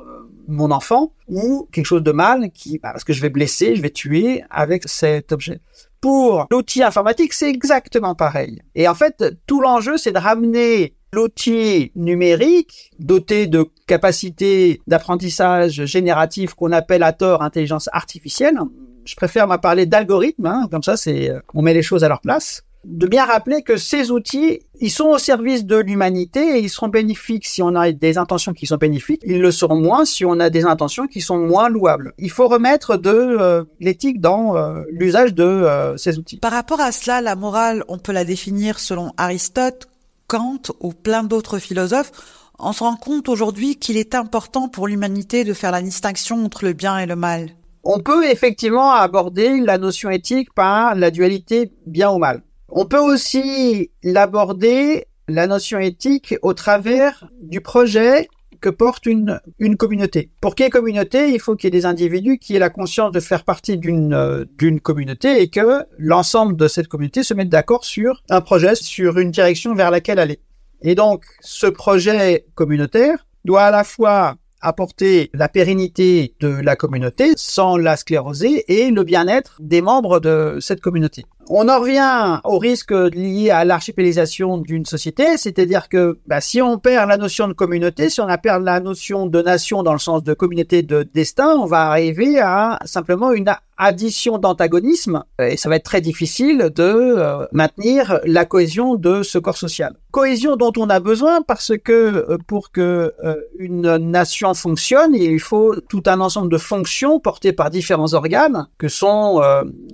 [0.49, 3.81] mon enfant ou quelque chose de mal qui, bah, parce que je vais blesser, je
[3.81, 5.61] vais tuer avec cet objet.
[6.01, 8.61] Pour l'outil informatique, c'est exactement pareil.
[8.75, 16.53] Et en fait, tout l'enjeu, c'est de ramener l'outil numérique doté de capacités d'apprentissage génératif
[16.53, 18.59] qu'on appelle à tort intelligence artificielle.
[19.05, 22.07] Je préfère m'en parler d'algorithme, hein, comme ça, c'est euh, on met les choses à
[22.07, 26.59] leur place de bien rappeler que ces outils, ils sont au service de l'humanité et
[26.59, 29.21] ils seront bénéfiques si on a des intentions qui sont bénéfiques.
[29.25, 32.13] Ils le seront moins si on a des intentions qui sont moins louables.
[32.17, 36.37] Il faut remettre de euh, l'éthique dans euh, l'usage de euh, ces outils.
[36.37, 39.89] Par rapport à cela, la morale, on peut la définir selon Aristote,
[40.27, 42.11] Kant ou plein d'autres philosophes.
[42.59, 46.65] On se rend compte aujourd'hui qu'il est important pour l'humanité de faire la distinction entre
[46.65, 47.49] le bien et le mal.
[47.83, 52.41] On peut effectivement aborder la notion éthique par la dualité bien ou mal.
[52.71, 58.27] On peut aussi l'aborder, la notion éthique, au travers du projet
[58.61, 60.31] que porte une, une communauté.
[60.41, 62.69] Pour qu'il y ait communauté, il faut qu'il y ait des individus qui aient la
[62.69, 67.33] conscience de faire partie d'une euh, d'une communauté et que l'ensemble de cette communauté se
[67.33, 70.39] mette d'accord sur un projet, sur une direction vers laquelle aller.
[70.81, 77.31] Et donc, ce projet communautaire doit à la fois apporter la pérennité de la communauté
[77.37, 81.23] sans la scléroser et le bien-être des membres de cette communauté.
[81.51, 86.77] On en revient au risque lié à l'archipélisation d'une société, c'est-à-dire que bah, si on
[86.77, 90.23] perd la notion de communauté, si on a la notion de nation dans le sens
[90.23, 95.77] de communauté de destin, on va arriver à simplement une addition d'antagonisme et ça va
[95.77, 99.95] être très difficile de euh, maintenir la cohésion de ce corps social.
[100.11, 105.39] Cohésion dont on a besoin parce que euh, pour que euh, une nation fonctionne, il
[105.39, 109.41] faut tout un ensemble de fonctions portées par différents organes que sont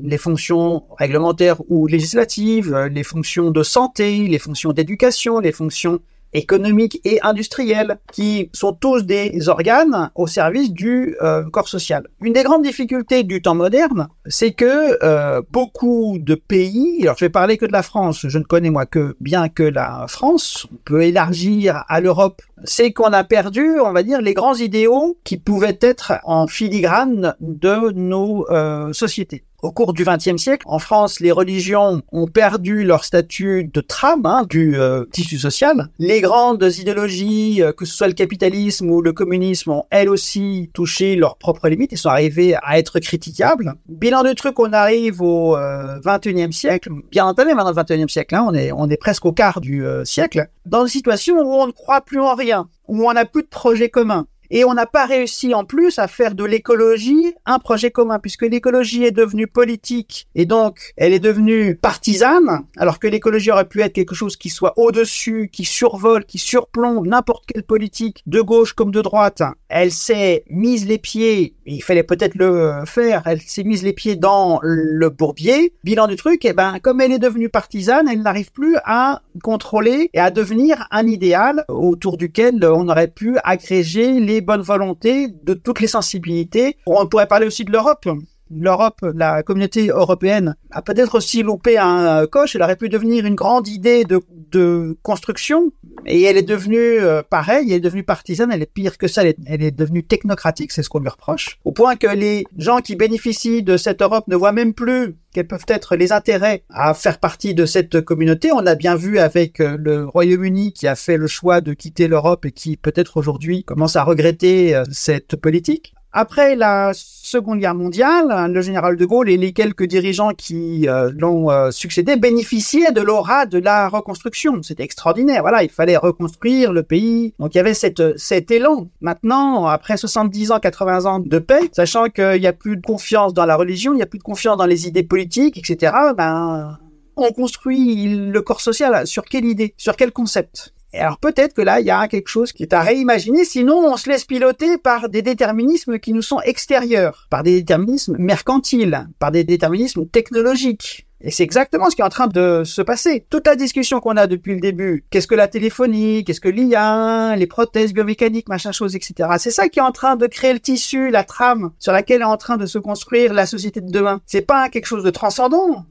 [0.02, 6.00] les fonctions réglementaires ou législatives, euh, les fonctions de santé, les fonctions d'éducation, les fonctions
[6.36, 12.08] économiques et industrielles, qui sont tous des organes au service du euh, corps social.
[12.22, 17.26] Une des grandes difficultés du temps moderne, c'est que euh, beaucoup de pays, alors je
[17.26, 20.68] vais parler que de la France, je ne connais moi que bien que la France,
[20.72, 25.18] on peut élargir à l'Europe, c'est qu'on a perdu, on va dire, les grands idéaux
[25.24, 28.46] qui pouvaient être en filigrane de nos
[28.94, 29.44] sociétés.
[29.66, 34.24] Au cours du XXe siècle, en France, les religions ont perdu leur statut de trame
[34.26, 35.90] hein, du euh, tissu social.
[35.98, 40.70] Les grandes idéologies, euh, que ce soit le capitalisme ou le communisme, ont elles aussi
[40.76, 43.74] touché leurs propres limites et sont arrivées à être critiquables.
[43.90, 45.58] Bilan de truc, on arrive au
[46.06, 49.26] XXIe euh, siècle, bien entendu maintenant le XXIe siècle, hein, on est on est presque
[49.26, 53.08] au quart du siècle, dans une situation où on ne croit plus en rien, où
[53.08, 56.36] on n'a plus de projet commun et on n'a pas réussi en plus à faire
[56.36, 61.76] de l'écologie un projet commun, puisque l'écologie est devenue politique et donc elle est devenue
[61.76, 66.38] partisane, alors que l'écologie aurait pu être quelque chose qui soit au-dessus, qui survole, qui
[66.38, 69.44] surplombe n'importe quelle politique, de gauche comme de droite.
[69.70, 74.16] Elle s'est mise les pieds, il fallait peut-être le faire, elle s'est mise les pieds
[74.16, 75.74] dans le bourbier.
[75.84, 80.10] Bilan du truc, eh ben, comme elle est devenue partisane, elle n'arrive plus à contrôler
[80.14, 85.54] et à devenir un idéal autour duquel on aurait pu agréger les bonnes volontés de
[85.54, 86.78] toutes les sensibilités.
[86.86, 88.08] On pourrait parler aussi de l'Europe.
[88.50, 92.56] L'Europe, la communauté européenne, a peut-être aussi loupé un coche.
[92.56, 95.72] Elle aurait pu devenir une grande idée de, de construction,
[96.06, 97.68] et elle est devenue euh, pareille.
[97.72, 98.52] Elle est devenue partisane.
[98.52, 99.24] Elle est pire que ça.
[99.24, 100.72] Elle est, devenue technocratique.
[100.72, 101.60] C'est ce qu'on lui reproche.
[101.66, 105.48] Au point que les gens qui bénéficient de cette Europe ne voient même plus quels
[105.48, 108.52] peuvent être les intérêts à faire partie de cette communauté.
[108.54, 112.08] On a bien vu avec euh, le Royaume-Uni qui a fait le choix de quitter
[112.08, 115.95] l'Europe et qui peut-être aujourd'hui commence à regretter euh, cette politique.
[116.18, 121.12] Après la Seconde Guerre mondiale, le général de Gaulle et les quelques dirigeants qui euh,
[121.14, 124.64] l'ont succédé bénéficiaient de l'aura de la reconstruction.
[124.64, 125.42] C'était extraordinaire.
[125.42, 127.34] Voilà, il fallait reconstruire le pays.
[127.38, 128.88] Donc il y avait cette, cet élan.
[129.02, 133.34] Maintenant, après 70 ans, 80 ans de paix, sachant qu'il n'y a plus de confiance
[133.34, 136.80] dans la religion, il n'y a plus de confiance dans les idées politiques, etc., ben,
[137.18, 140.75] on construit le corps social sur quelle idée, sur quel concept?
[141.00, 143.98] Alors peut-être que là, il y a quelque chose qui est à réimaginer, sinon on
[143.98, 149.32] se laisse piloter par des déterminismes qui nous sont extérieurs, par des déterminismes mercantiles, par
[149.32, 151.08] des déterminismes technologiques.
[151.22, 153.26] Et c'est exactement ce qui est en train de se passer.
[153.30, 157.36] Toute la discussion qu'on a depuis le début, qu'est-ce que la téléphonie, qu'est-ce que l'IA,
[157.36, 159.30] les prothèses biomécaniques, machin chose, etc.
[159.40, 162.26] C'est ça qui est en train de créer le tissu, la trame sur laquelle est
[162.26, 164.22] en train de se construire la société de demain.
[164.28, 165.86] C'est pas quelque chose de transcendant,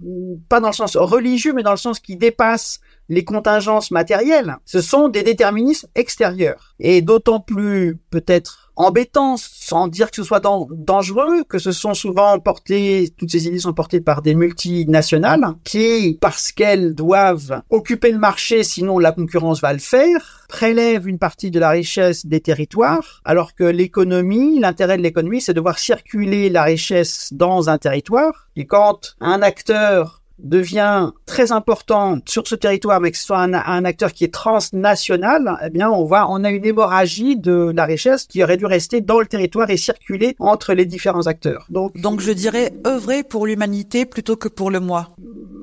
[0.48, 4.80] pas dans le sens religieux, mais dans le sens qui dépasse les contingences matérielles, ce
[4.80, 6.74] sont des déterminismes extérieurs.
[6.80, 12.38] Et d'autant plus peut-être embêtants, sans dire que ce soit dangereux, que ce sont souvent
[12.40, 18.18] portés, toutes ces idées sont portées par des multinationales qui, parce qu'elles doivent occuper le
[18.18, 23.20] marché, sinon la concurrence va le faire, prélèvent une partie de la richesse des territoires,
[23.24, 28.48] alors que l'économie, l'intérêt de l'économie, c'est de voir circuler la richesse dans un territoire.
[28.56, 33.85] Et quand un acteur devient très important sur ce territoire, mais que ce soit un,
[33.85, 38.25] acteur qui est transnational, eh bien, on voit, on a une hémorragie de la richesse
[38.25, 41.66] qui aurait dû rester dans le territoire et circuler entre les différents acteurs.
[41.70, 45.11] Donc, donc je dirais œuvrer pour l'humanité plutôt que pour le moi.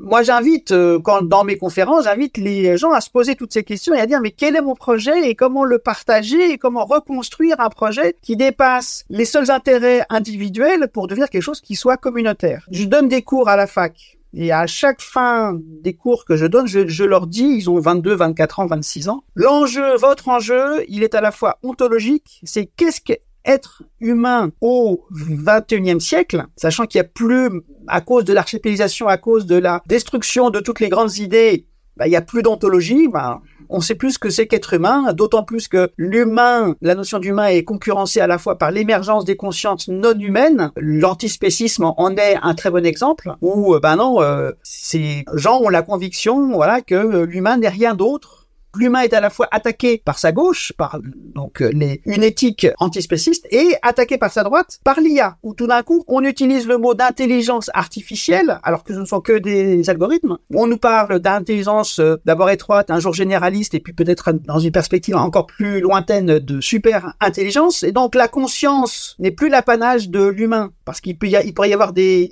[0.04, 3.64] Moi, j'invite, euh, quand dans mes conférences, j'invite les gens à se poser toutes ces
[3.64, 6.86] questions et à dire mais quel est mon projet et comment le partager et comment
[6.86, 11.98] reconstruire un projet qui dépasse les seuls intérêts individuels pour devenir quelque chose qui soit
[11.98, 12.66] communautaire.
[12.72, 16.46] Je donne des cours à la fac et à chaque fin des cours que je
[16.46, 21.04] donne, je, leur dis, ils ont 22, 24 ans, 26 ans, l'enjeu, votre enjeu, il
[21.04, 27.08] est à la fois ontologique, c'est qu'est-ce qu'être humain au 21e siècle, sachant qu'il n'y
[27.08, 27.50] a plus,
[27.88, 31.68] à cause de l'archipélisation, à cause de la destruction de toutes les grandes idées,
[31.98, 33.42] bah, il n'y a plus d'ontologie, bah,
[33.72, 37.64] on sait plus que c'est qu'être humain, d'autant plus que l'humain, la notion d'humain est
[37.64, 40.72] concurrencée à la fois par l'émergence des consciences non humaines.
[40.76, 45.82] L'antispécisme en est un très bon exemple, où, ben non, euh, ces gens ont la
[45.82, 48.41] conviction, voilà, que l'humain n'est rien d'autre
[48.76, 51.00] l'humain est à la fois attaqué par sa gauche, par
[51.36, 55.84] donc euh, une éthique antispéciste, et attaqué par sa droite par l'IA, où tout d'un
[55.84, 60.38] coup on utilise le mot d'intelligence artificielle, alors que ce ne sont que des algorithmes.
[60.54, 64.72] On nous parle d'intelligence euh, d'abord étroite, un jour généraliste, et puis peut-être dans une
[64.72, 67.84] perspective encore plus lointaine de super intelligence.
[67.84, 72.32] Et donc la conscience n'est plus l'apanage de l'humain, parce qu'il pourrait y avoir des,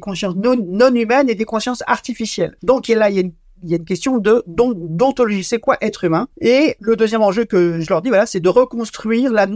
[0.00, 2.56] consciences non, non humaines et des consciences artificielles.
[2.62, 5.44] Donc là, il y a une il y a une question de d'ontologie.
[5.44, 6.28] C'est quoi être humain?
[6.40, 9.46] Et le deuxième enjeu que je leur dis, voilà, c'est de reconstruire la,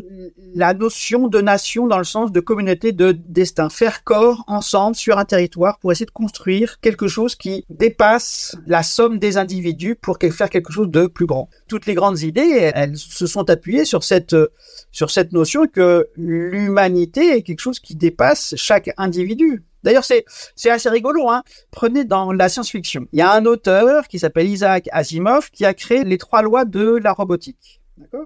[0.54, 3.68] la notion de nation dans le sens de communauté de destin.
[3.68, 8.82] Faire corps ensemble sur un territoire pour essayer de construire quelque chose qui dépasse la
[8.82, 11.48] somme des individus pour faire quelque chose de plus grand.
[11.68, 14.36] Toutes les grandes idées, elles se sont appuyées sur cette
[14.90, 19.64] sur cette notion que l'humanité est quelque chose qui dépasse chaque individu.
[19.84, 20.24] D'ailleurs, c'est
[20.70, 21.28] assez rigolo.
[21.28, 21.42] Hein.
[21.70, 25.74] Prenez dans la science-fiction, il y a un auteur qui s'appelle Isaac Asimov qui a
[25.74, 27.82] créé les trois lois de la robotique.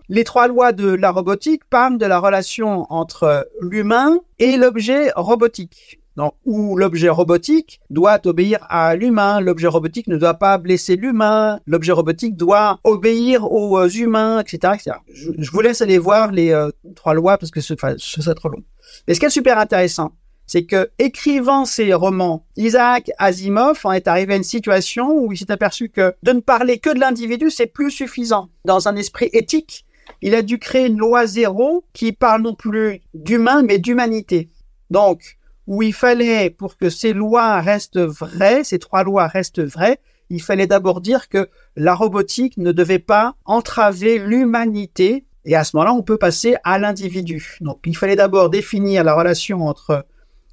[0.09, 6.01] Les trois lois de la robotique parlent de la relation entre l'humain et l'objet robotique.
[6.16, 11.61] Donc, où l'objet robotique doit obéir à l'humain, l'objet robotique ne doit pas blesser l'humain,
[11.64, 14.73] l'objet robotique doit obéir aux euh, humains, etc.
[14.75, 14.97] etc.
[15.12, 18.49] Je, vous laisse aller voir les euh, trois lois parce que ce, ce serait trop
[18.49, 18.64] long.
[19.07, 20.11] Mais ce qui est super intéressant,
[20.48, 25.37] c'est que écrivant ces romans, Isaac Asimov en est arrivé à une situation où il
[25.37, 28.48] s'est aperçu que de ne parler que de l'individu, c'est plus suffisant.
[28.64, 29.84] Dans un esprit éthique,
[30.22, 34.48] il a dû créer une loi zéro qui parle non plus d'humain, mais d'humanité.
[34.90, 40.00] Donc, où il fallait, pour que ces lois restent vraies, ces trois lois restent vraies,
[40.30, 45.76] il fallait d'abord dire que la robotique ne devait pas entraver l'humanité, et à ce
[45.76, 47.58] moment-là, on peut passer à l'individu.
[47.61, 50.06] Donc, il fallait d'abord définir la relation entre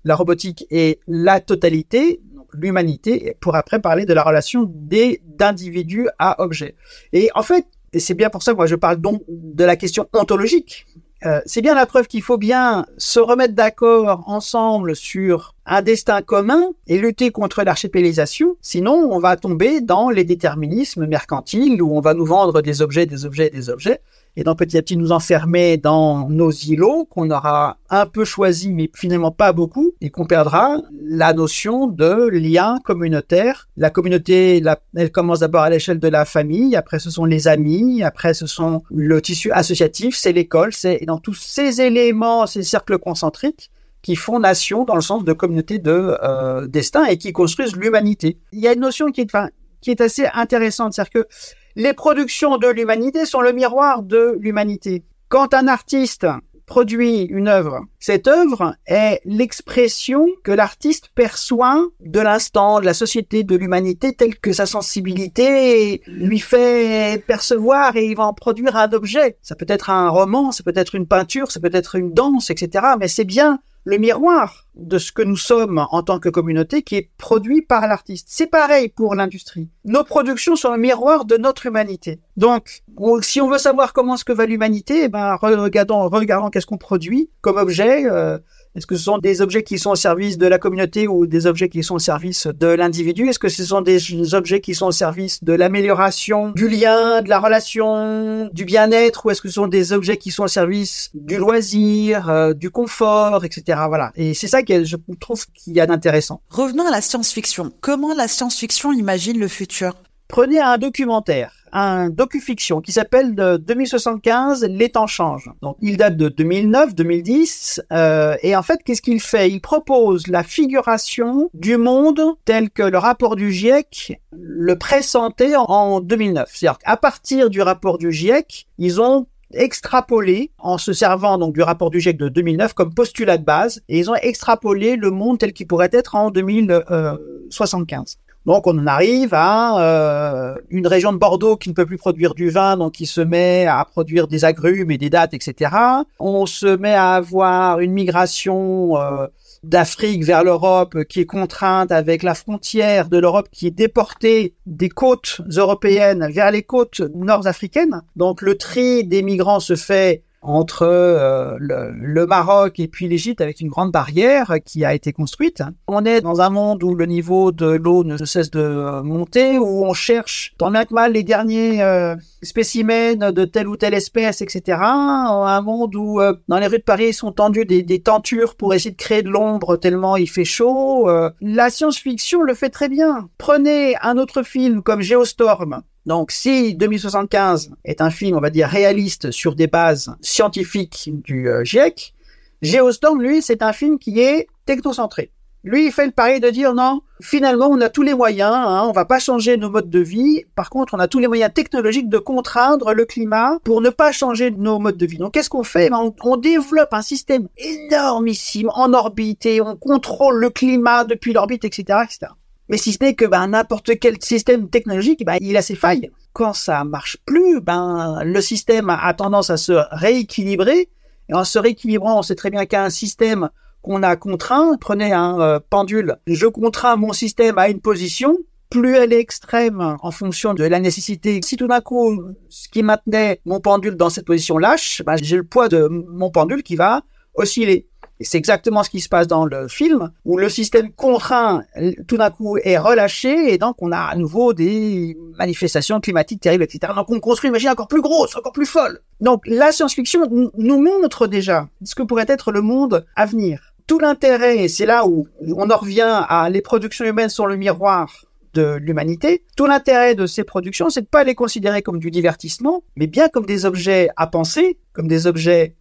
[0.05, 2.21] la robotique et la totalité,
[2.53, 6.75] l'humanité, pour après parler de la relation des d'individu à objet.
[7.11, 9.75] Et en fait, et c'est bien pour ça que moi je parle donc de la
[9.75, 10.85] question ontologique.
[11.25, 16.21] Euh, c'est bien la preuve qu'il faut bien se remettre d'accord ensemble sur un destin
[16.21, 18.57] commun et lutter contre l'archipélisation.
[18.61, 23.07] Sinon, on va tomber dans les déterminismes mercantiles où on va nous vendre des objets,
[23.07, 24.01] des objets, des objets
[24.37, 28.73] et donc petit à petit nous enfermer dans nos îlots qu'on aura un peu choisi
[28.73, 33.67] mais finalement pas beaucoup et qu'on perdra la notion de lien communautaire.
[33.77, 34.61] La communauté,
[34.95, 38.47] elle commence d'abord à l'échelle de la famille, après ce sont les amis, après ce
[38.47, 43.71] sont le tissu associatif, c'est l'école, c'est dans tous ces éléments, ces cercles concentriques
[44.01, 48.37] qui font nation dans le sens de communauté de euh, destin et qui construisent l'humanité.
[48.51, 49.49] Il y a une notion qui est, enfin,
[49.81, 51.27] qui est assez intéressante, c'est-à-dire que
[51.75, 55.03] les productions de l'humanité sont le miroir de l'humanité.
[55.27, 56.25] Quand un artiste
[56.65, 63.43] produit une œuvre, cette œuvre est l'expression que l'artiste perçoit de l'instant, de la société,
[63.43, 68.93] de l'humanité, telle que sa sensibilité lui fait percevoir et il va en produire un
[68.93, 69.39] objet.
[69.41, 72.51] Ça peut être un roman, ça peut être une peinture, ça peut être une danse,
[72.51, 72.85] etc.
[72.99, 76.95] Mais c'est bien le miroir de ce que nous sommes en tant que communauté qui
[76.95, 78.27] est produit par l'artiste.
[78.29, 79.69] C'est pareil pour l'industrie.
[79.85, 82.19] Nos productions sont le miroir de notre humanité.
[82.35, 82.81] Donc,
[83.21, 86.77] si on veut savoir comment ce que va l'humanité, eh ben, regardons, regardons qu'est-ce qu'on
[86.77, 88.37] produit comme objet, euh,
[88.75, 91.47] Est-ce que ce sont des objets qui sont au service de la communauté ou des
[91.47, 93.29] objets qui sont au service de l'individu?
[93.29, 97.29] Est-ce que ce sont des objets qui sont au service de l'amélioration du lien, de
[97.29, 101.09] la relation, du bien-être ou est-ce que ce sont des objets qui sont au service
[101.13, 103.79] du loisir, euh, du confort, etc.
[103.87, 104.11] Voilà.
[104.15, 106.41] Et c'est ça que je trouve qu'il y a d'intéressant.
[106.49, 107.71] Revenons à la science-fiction.
[107.79, 109.93] Comment la science-fiction imagine le futur?
[110.27, 115.51] Prenez un documentaire, un docu-fiction qui s'appelle de 2075, Les temps changent.
[115.61, 119.51] Donc, il date de 2009, 2010, euh, et en fait, qu'est-ce qu'il fait?
[119.51, 125.99] Il propose la figuration du monde tel que le rapport du GIEC le pressentait en
[125.99, 126.49] 2009.
[126.51, 131.61] C'est-à-dire qu'à partir du rapport du GIEC, ils ont extrapolé en se servant donc du
[131.61, 135.39] rapport du GIEC de 2009 comme postulat de base et ils ont extrapolé le monde
[135.39, 138.17] tel qu'il pourrait être en 2075.
[138.45, 142.35] Donc on en arrive à euh, une région de Bordeaux qui ne peut plus produire
[142.35, 145.71] du vin, donc qui se met à produire des agrumes et des dattes, etc.
[146.19, 149.27] On se met à avoir une migration euh,
[149.63, 154.89] d'Afrique vers l'Europe qui est contrainte avec la frontière de l'Europe qui est déportée des
[154.89, 158.01] côtes européennes vers les côtes nord-africaines.
[158.15, 163.61] Donc le tri des migrants se fait entre euh, le, Maroc et puis l'Égypte avec
[163.61, 165.63] une grande barrière qui a été construite.
[165.87, 169.85] On est dans un monde où le niveau de l'eau ne cesse de monter, où
[169.85, 174.41] on cherche tant bien que mal les derniers euh, spécimens de telle ou telle espèce,
[174.41, 174.79] etc.
[174.81, 178.73] Un monde où euh, dans les rues de Paris sont tendues des, des, tentures pour
[178.73, 181.09] essayer de créer de l'ombre tellement il fait chaud.
[181.41, 183.29] la science-fiction le fait très bien.
[183.37, 188.67] Prenez un autre film comme Geostorm donc, si 2075 est un film, on va dire,
[188.67, 192.13] réaliste sur des bases scientifiques du euh, GIEC,
[192.61, 195.31] Geostorm, lui, c'est un film qui est technocentré.
[195.63, 198.85] Lui, il fait le pari de dire non, finalement, on a tous les moyens, hein,
[198.87, 200.43] on va pas changer nos modes de vie.
[200.53, 204.11] Par contre, on a tous les moyens technologiques de contraindre le climat pour ne pas
[204.11, 205.17] changer nos modes de vie.
[205.17, 205.91] Donc, qu'est-ce qu'on fait?
[205.91, 211.65] On, on, développe un système énormissime en orbite et on contrôle le climat depuis l'orbite,
[211.65, 212.31] etc., etc.
[212.69, 216.11] Mais si ce n'est que ben, n'importe quel système technologique, ben, il a ses failles.
[216.33, 220.89] Quand ça marche plus, ben, le système a tendance à se rééquilibrer.
[221.29, 223.49] Et en se rééquilibrant, on sait très bien qu'un système
[223.81, 228.39] qu'on a contraint, prenez un euh, pendule, je contrains mon système à une position,
[228.71, 231.39] plus elle est extrême en fonction de la nécessité.
[231.43, 235.37] Si tout d'un coup, ce qui maintenait mon pendule dans cette position lâche, ben, j'ai
[235.37, 237.03] le poids de mon pendule qui va
[237.35, 237.87] osciller.
[238.19, 241.63] Et c'est exactement ce qui se passe dans le film, où le système contraint
[242.07, 246.63] tout d'un coup est relâché, et donc on a à nouveau des manifestations climatiques terribles,
[246.63, 246.93] etc.
[246.95, 249.01] Donc on construit une machine encore plus grosse, encore plus folle.
[249.19, 253.73] Donc la science-fiction nous montre déjà ce que pourrait être le monde à venir.
[253.85, 257.57] Tout l'intérêt, et c'est là où on en revient à les productions humaines sont le
[257.57, 259.43] miroir de l'humanité.
[259.57, 263.27] Tout l'intérêt de ces productions, c'est de pas les considérer comme du divertissement, mais bien
[263.27, 265.75] comme des objets à penser, comme des objets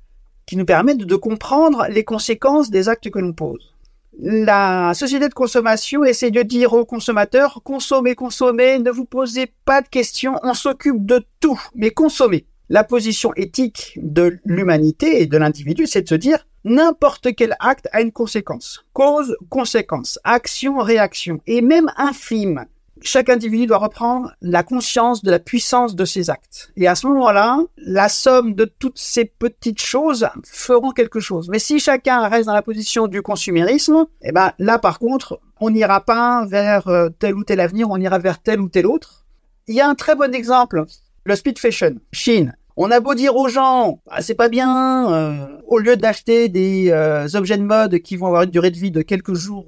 [0.47, 3.75] qui nous permettent de comprendre les conséquences des actes que l'on pose.
[4.21, 9.83] La société de consommation essaie de dire aux consommateurs, consommez, consommez, ne vous posez pas
[9.83, 12.47] de questions, on s'occupe de tout, mais consommez.
[12.69, 17.89] La position éthique de l'humanité et de l'individu, c'est de se dire, n'importe quel acte
[17.93, 18.85] a une conséquence.
[18.93, 22.67] Cause, conséquence, action, réaction, et même infime
[23.05, 26.73] chaque individu doit reprendre la conscience de la puissance de ses actes.
[26.77, 31.49] Et à ce moment-là, la somme de toutes ces petites choses feront quelque chose.
[31.51, 35.71] Mais si chacun reste dans la position du consumérisme, eh ben là par contre, on
[35.71, 39.27] n'ira pas vers euh, tel ou tel avenir, on ira vers tel ou tel autre.
[39.67, 40.85] Il y a un très bon exemple,
[41.25, 42.57] le speed fashion, Chine.
[42.77, 46.91] On a beau dire aux gens, ah, c'est pas bien, euh, au lieu d'acheter des
[46.91, 49.67] euh, objets de mode qui vont avoir une durée de vie de quelques jours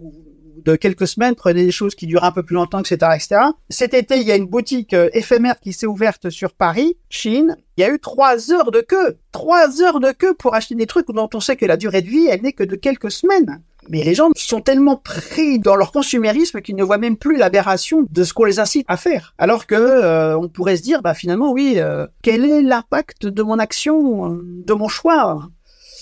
[0.67, 3.41] de quelques semaines, prenez des choses qui durent un peu plus longtemps, etc., etc.
[3.71, 7.57] Cet été, il y a une boutique euh, éphémère qui s'est ouverte sur Paris, Chine.
[7.77, 9.17] Il y a eu trois heures de queue.
[9.31, 12.09] Trois heures de queue pour acheter des trucs dont on sait que la durée de
[12.09, 13.63] vie, elle n'est que de quelques semaines.
[13.89, 18.05] Mais les gens sont tellement pris dans leur consumérisme qu'ils ne voient même plus l'aberration
[18.11, 19.35] de ce qu'on les incite à faire.
[19.39, 23.43] Alors que euh, on pourrait se dire, bah finalement oui, euh, quel est l'impact de
[23.45, 25.49] mon action, de mon choix?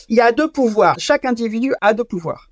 [0.08, 0.94] Il y a deux pouvoirs.
[0.98, 2.48] Chaque individu a deux pouvoirs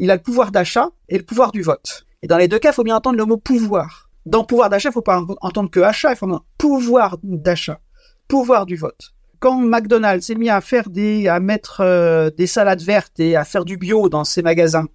[0.00, 2.06] il a le pouvoir d'achat et le pouvoir du vote.
[2.22, 4.08] Et dans les deux cas, il faut bien entendre le mot pouvoir.
[4.24, 7.80] Dans pouvoir d'achat, il faut pas entendre que achat, il faut entendre pouvoir d'achat,
[8.26, 9.12] pouvoir du vote.
[9.40, 13.44] Quand McDonald's s'est mis à faire des, à mettre euh, des salades vertes et à
[13.44, 14.86] faire du bio dans ses magasins,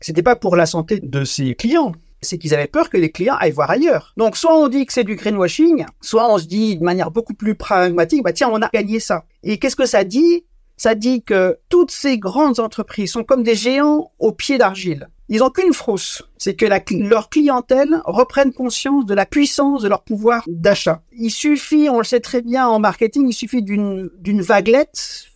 [0.00, 1.92] c'était pas pour la santé de ses clients,
[2.22, 4.12] c'est qu'ils avaient peur que les clients aillent voir ailleurs.
[4.16, 7.34] Donc soit on dit que c'est du greenwashing, soit on se dit de manière beaucoup
[7.34, 9.24] plus pragmatique, bah tiens, on a gagné ça.
[9.42, 10.44] Et qu'est-ce que ça dit?
[10.76, 15.08] Ça dit que toutes ces grandes entreprises sont comme des géants au pied d'argile.
[15.28, 20.02] Ils ont qu'une frousse, c'est que leur clientèle reprenne conscience de la puissance de leur
[20.02, 21.02] pouvoir d'achat.
[21.18, 25.26] Il suffit, on le sait très bien en marketing, il suffit d'une vaguelette,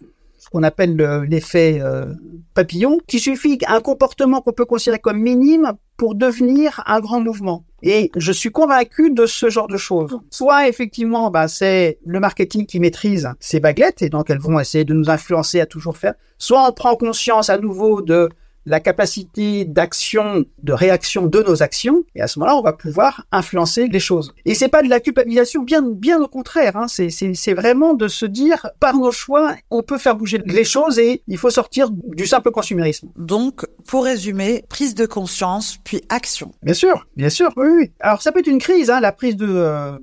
[0.50, 0.96] qu'on appelle
[1.28, 2.06] l'effet euh,
[2.54, 7.64] papillon, qu'il suffit qu'un comportement qu'on peut considérer comme minime pour devenir un grand mouvement.
[7.82, 10.18] Et je suis convaincu de ce genre de choses.
[10.30, 14.84] Soit effectivement, bah, c'est le marketing qui maîtrise ces baguettes et donc elles vont essayer
[14.84, 16.14] de nous influencer à toujours faire.
[16.38, 18.28] Soit on prend conscience à nouveau de
[18.66, 23.26] la capacité d'action, de réaction de nos actions, et à ce moment-là, on va pouvoir
[23.32, 24.34] influencer les choses.
[24.44, 26.76] Et c'est pas de la culpabilisation, bien, bien au contraire.
[26.76, 30.98] Hein, c'est vraiment de se dire, par nos choix, on peut faire bouger les choses
[30.98, 33.08] et il faut sortir du simple consumérisme.
[33.16, 36.52] Donc, pour résumer, prise de conscience, puis action.
[36.62, 37.90] Bien sûr, bien sûr, oui, oui.
[38.00, 39.98] Alors, ça peut être une crise, hein, la prise de euh,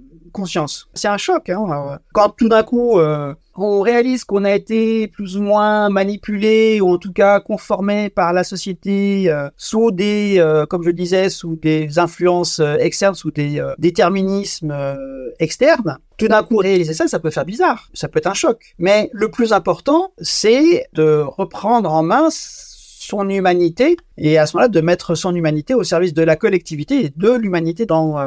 [0.94, 1.50] C'est un choc.
[1.50, 6.80] Hein, quand tout d'un coup, euh, on réalise qu'on a été plus ou moins manipulé
[6.80, 11.30] ou en tout cas conformé par la société euh, sous des, euh, comme je disais,
[11.30, 14.76] sous des influences euh, externes, sous des déterminismes
[15.40, 15.98] externes.
[16.18, 18.76] Tout d'un coup, réaliser ça, ça peut faire bizarre, ça peut être un choc.
[18.78, 24.68] Mais le plus important, c'est de reprendre en main son humanité et à ce moment-là
[24.68, 28.18] de mettre son humanité au service de la collectivité et de l'humanité dans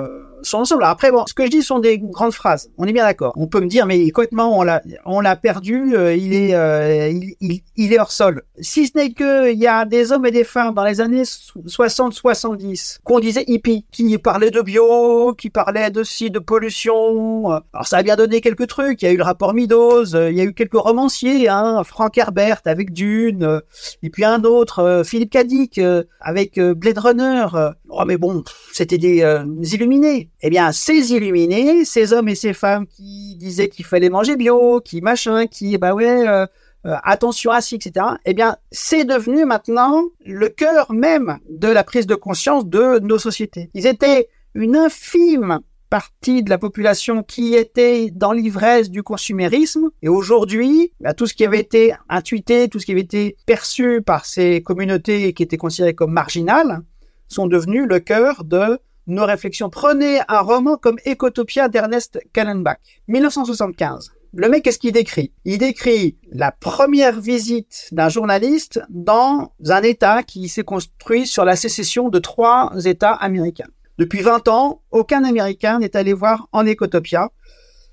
[0.43, 0.85] son ensemble.
[0.85, 2.71] après, bon, ce que je dis sont des grandes phrases.
[2.79, 3.33] On est bien d'accord.
[3.37, 5.95] On peut me dire, mais complètement, on l'a, on l'a perdu.
[5.97, 8.43] Euh, il est, euh, il, il, il, est hors sol.
[8.61, 11.23] Si ce n'est que il y a des hommes et des femmes dans les années
[11.23, 17.47] 60-70 qu'on disait hippie, qui parlaient de bio, qui parlaient de si de pollution.
[17.73, 19.03] Alors ça a bien donné quelques trucs.
[19.03, 22.17] Il y a eu le rapport Meadows, il y a eu quelques romanciers, hein, Frank
[22.17, 23.61] Herbert avec Dune,
[24.03, 25.81] et puis un autre, Philippe Cadic
[26.21, 27.47] avec Blade Runner.
[27.89, 32.53] Oh mais bon, c'était des, des illuminés eh bien, ces illuminés, ces hommes et ces
[32.53, 36.47] femmes qui disaient qu'il fallait manger bio, qui machin, qui, bah ouais, euh,
[36.87, 38.07] euh, attention à ci, etc.
[38.25, 43.19] Eh bien, c'est devenu maintenant le cœur même de la prise de conscience de nos
[43.19, 43.71] sociétés.
[43.75, 45.61] Ils étaient une infime
[45.91, 49.91] partie de la population qui était dans l'ivresse du consumérisme.
[50.03, 54.01] Et aujourd'hui, bah, tout ce qui avait été intuité, tout ce qui avait été perçu
[54.01, 56.81] par ces communautés qui étaient considérées comme marginales,
[57.29, 59.71] sont devenus le cœur de nos réflexions.
[59.71, 62.79] Prenez un roman comme Ecotopia d'Ernest Kallenbach,
[63.09, 64.13] 1975.
[64.33, 65.33] Le mec, qu'est-ce qu'il décrit?
[65.45, 71.57] Il décrit la première visite d'un journaliste dans un État qui s'est construit sur la
[71.57, 73.67] sécession de trois États américains.
[73.99, 77.31] Depuis 20 ans, aucun Américain n'est allé voir en Ecotopia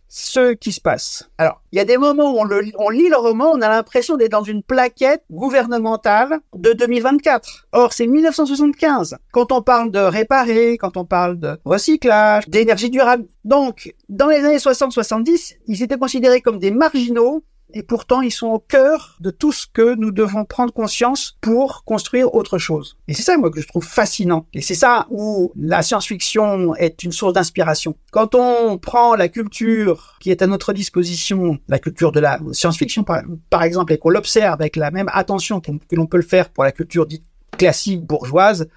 [0.07, 1.29] ce qui se passe.
[1.37, 2.47] Alors, il y a des moments où on,
[2.77, 7.67] on lit le roman, on a l'impression d'être dans une plaquette gouvernementale de 2024.
[7.73, 9.17] Or, c'est 1975.
[9.31, 13.25] Quand on parle de réparer, quand on parle de recyclage, d'énergie durable.
[13.43, 17.43] Donc, dans les années 60-70, ils étaient considérés comme des marginaux
[17.73, 21.83] et pourtant ils sont au cœur de tout ce que nous devons prendre conscience pour
[21.83, 22.97] construire autre chose.
[23.07, 24.45] Et c'est ça, moi, que je trouve fascinant.
[24.53, 27.95] Et c'est ça où la science-fiction est une source d'inspiration.
[28.11, 33.03] Quand on prend la culture qui est à notre disposition, la culture de la science-fiction,
[33.03, 36.63] par, exemple, et qu'on l'observe avec la même attention que l'on peut le faire pour
[36.63, 37.23] la culture dite
[37.57, 38.67] classique bourgeoise,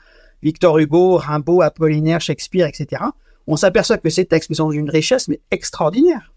[0.43, 3.03] Victor Hugo, Rimbaud, Apollinaire, Shakespeare, etc.,
[3.47, 6.29] on s'aperçoit que ces textes sont d'une richesse mais extraordinaire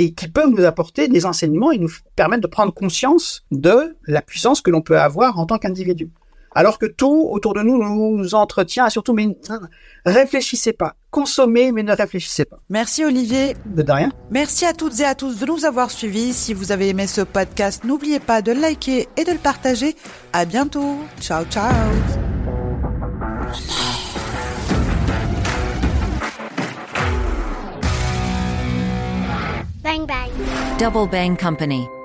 [0.00, 4.22] et qui peuvent nous apporter des enseignements et nous permettre de prendre conscience de la
[4.22, 6.10] puissance que l'on peut avoir en tant qu'individu.
[6.52, 7.76] Alors que tout autour de nous
[8.16, 9.28] nous entretient, et surtout, mais
[10.06, 10.94] réfléchissez pas.
[11.10, 12.58] Consommez, mais ne réfléchissez pas.
[12.70, 13.54] Merci Olivier.
[13.66, 14.10] De rien.
[14.30, 16.32] Merci à toutes et à tous de nous avoir suivis.
[16.32, 19.94] Si vous avez aimé ce podcast, n'oubliez pas de liker et de le partager.
[20.32, 20.96] À bientôt.
[21.20, 21.70] Ciao, ciao.
[29.90, 30.30] Bang Bang.
[30.78, 31.99] Double Bang Company.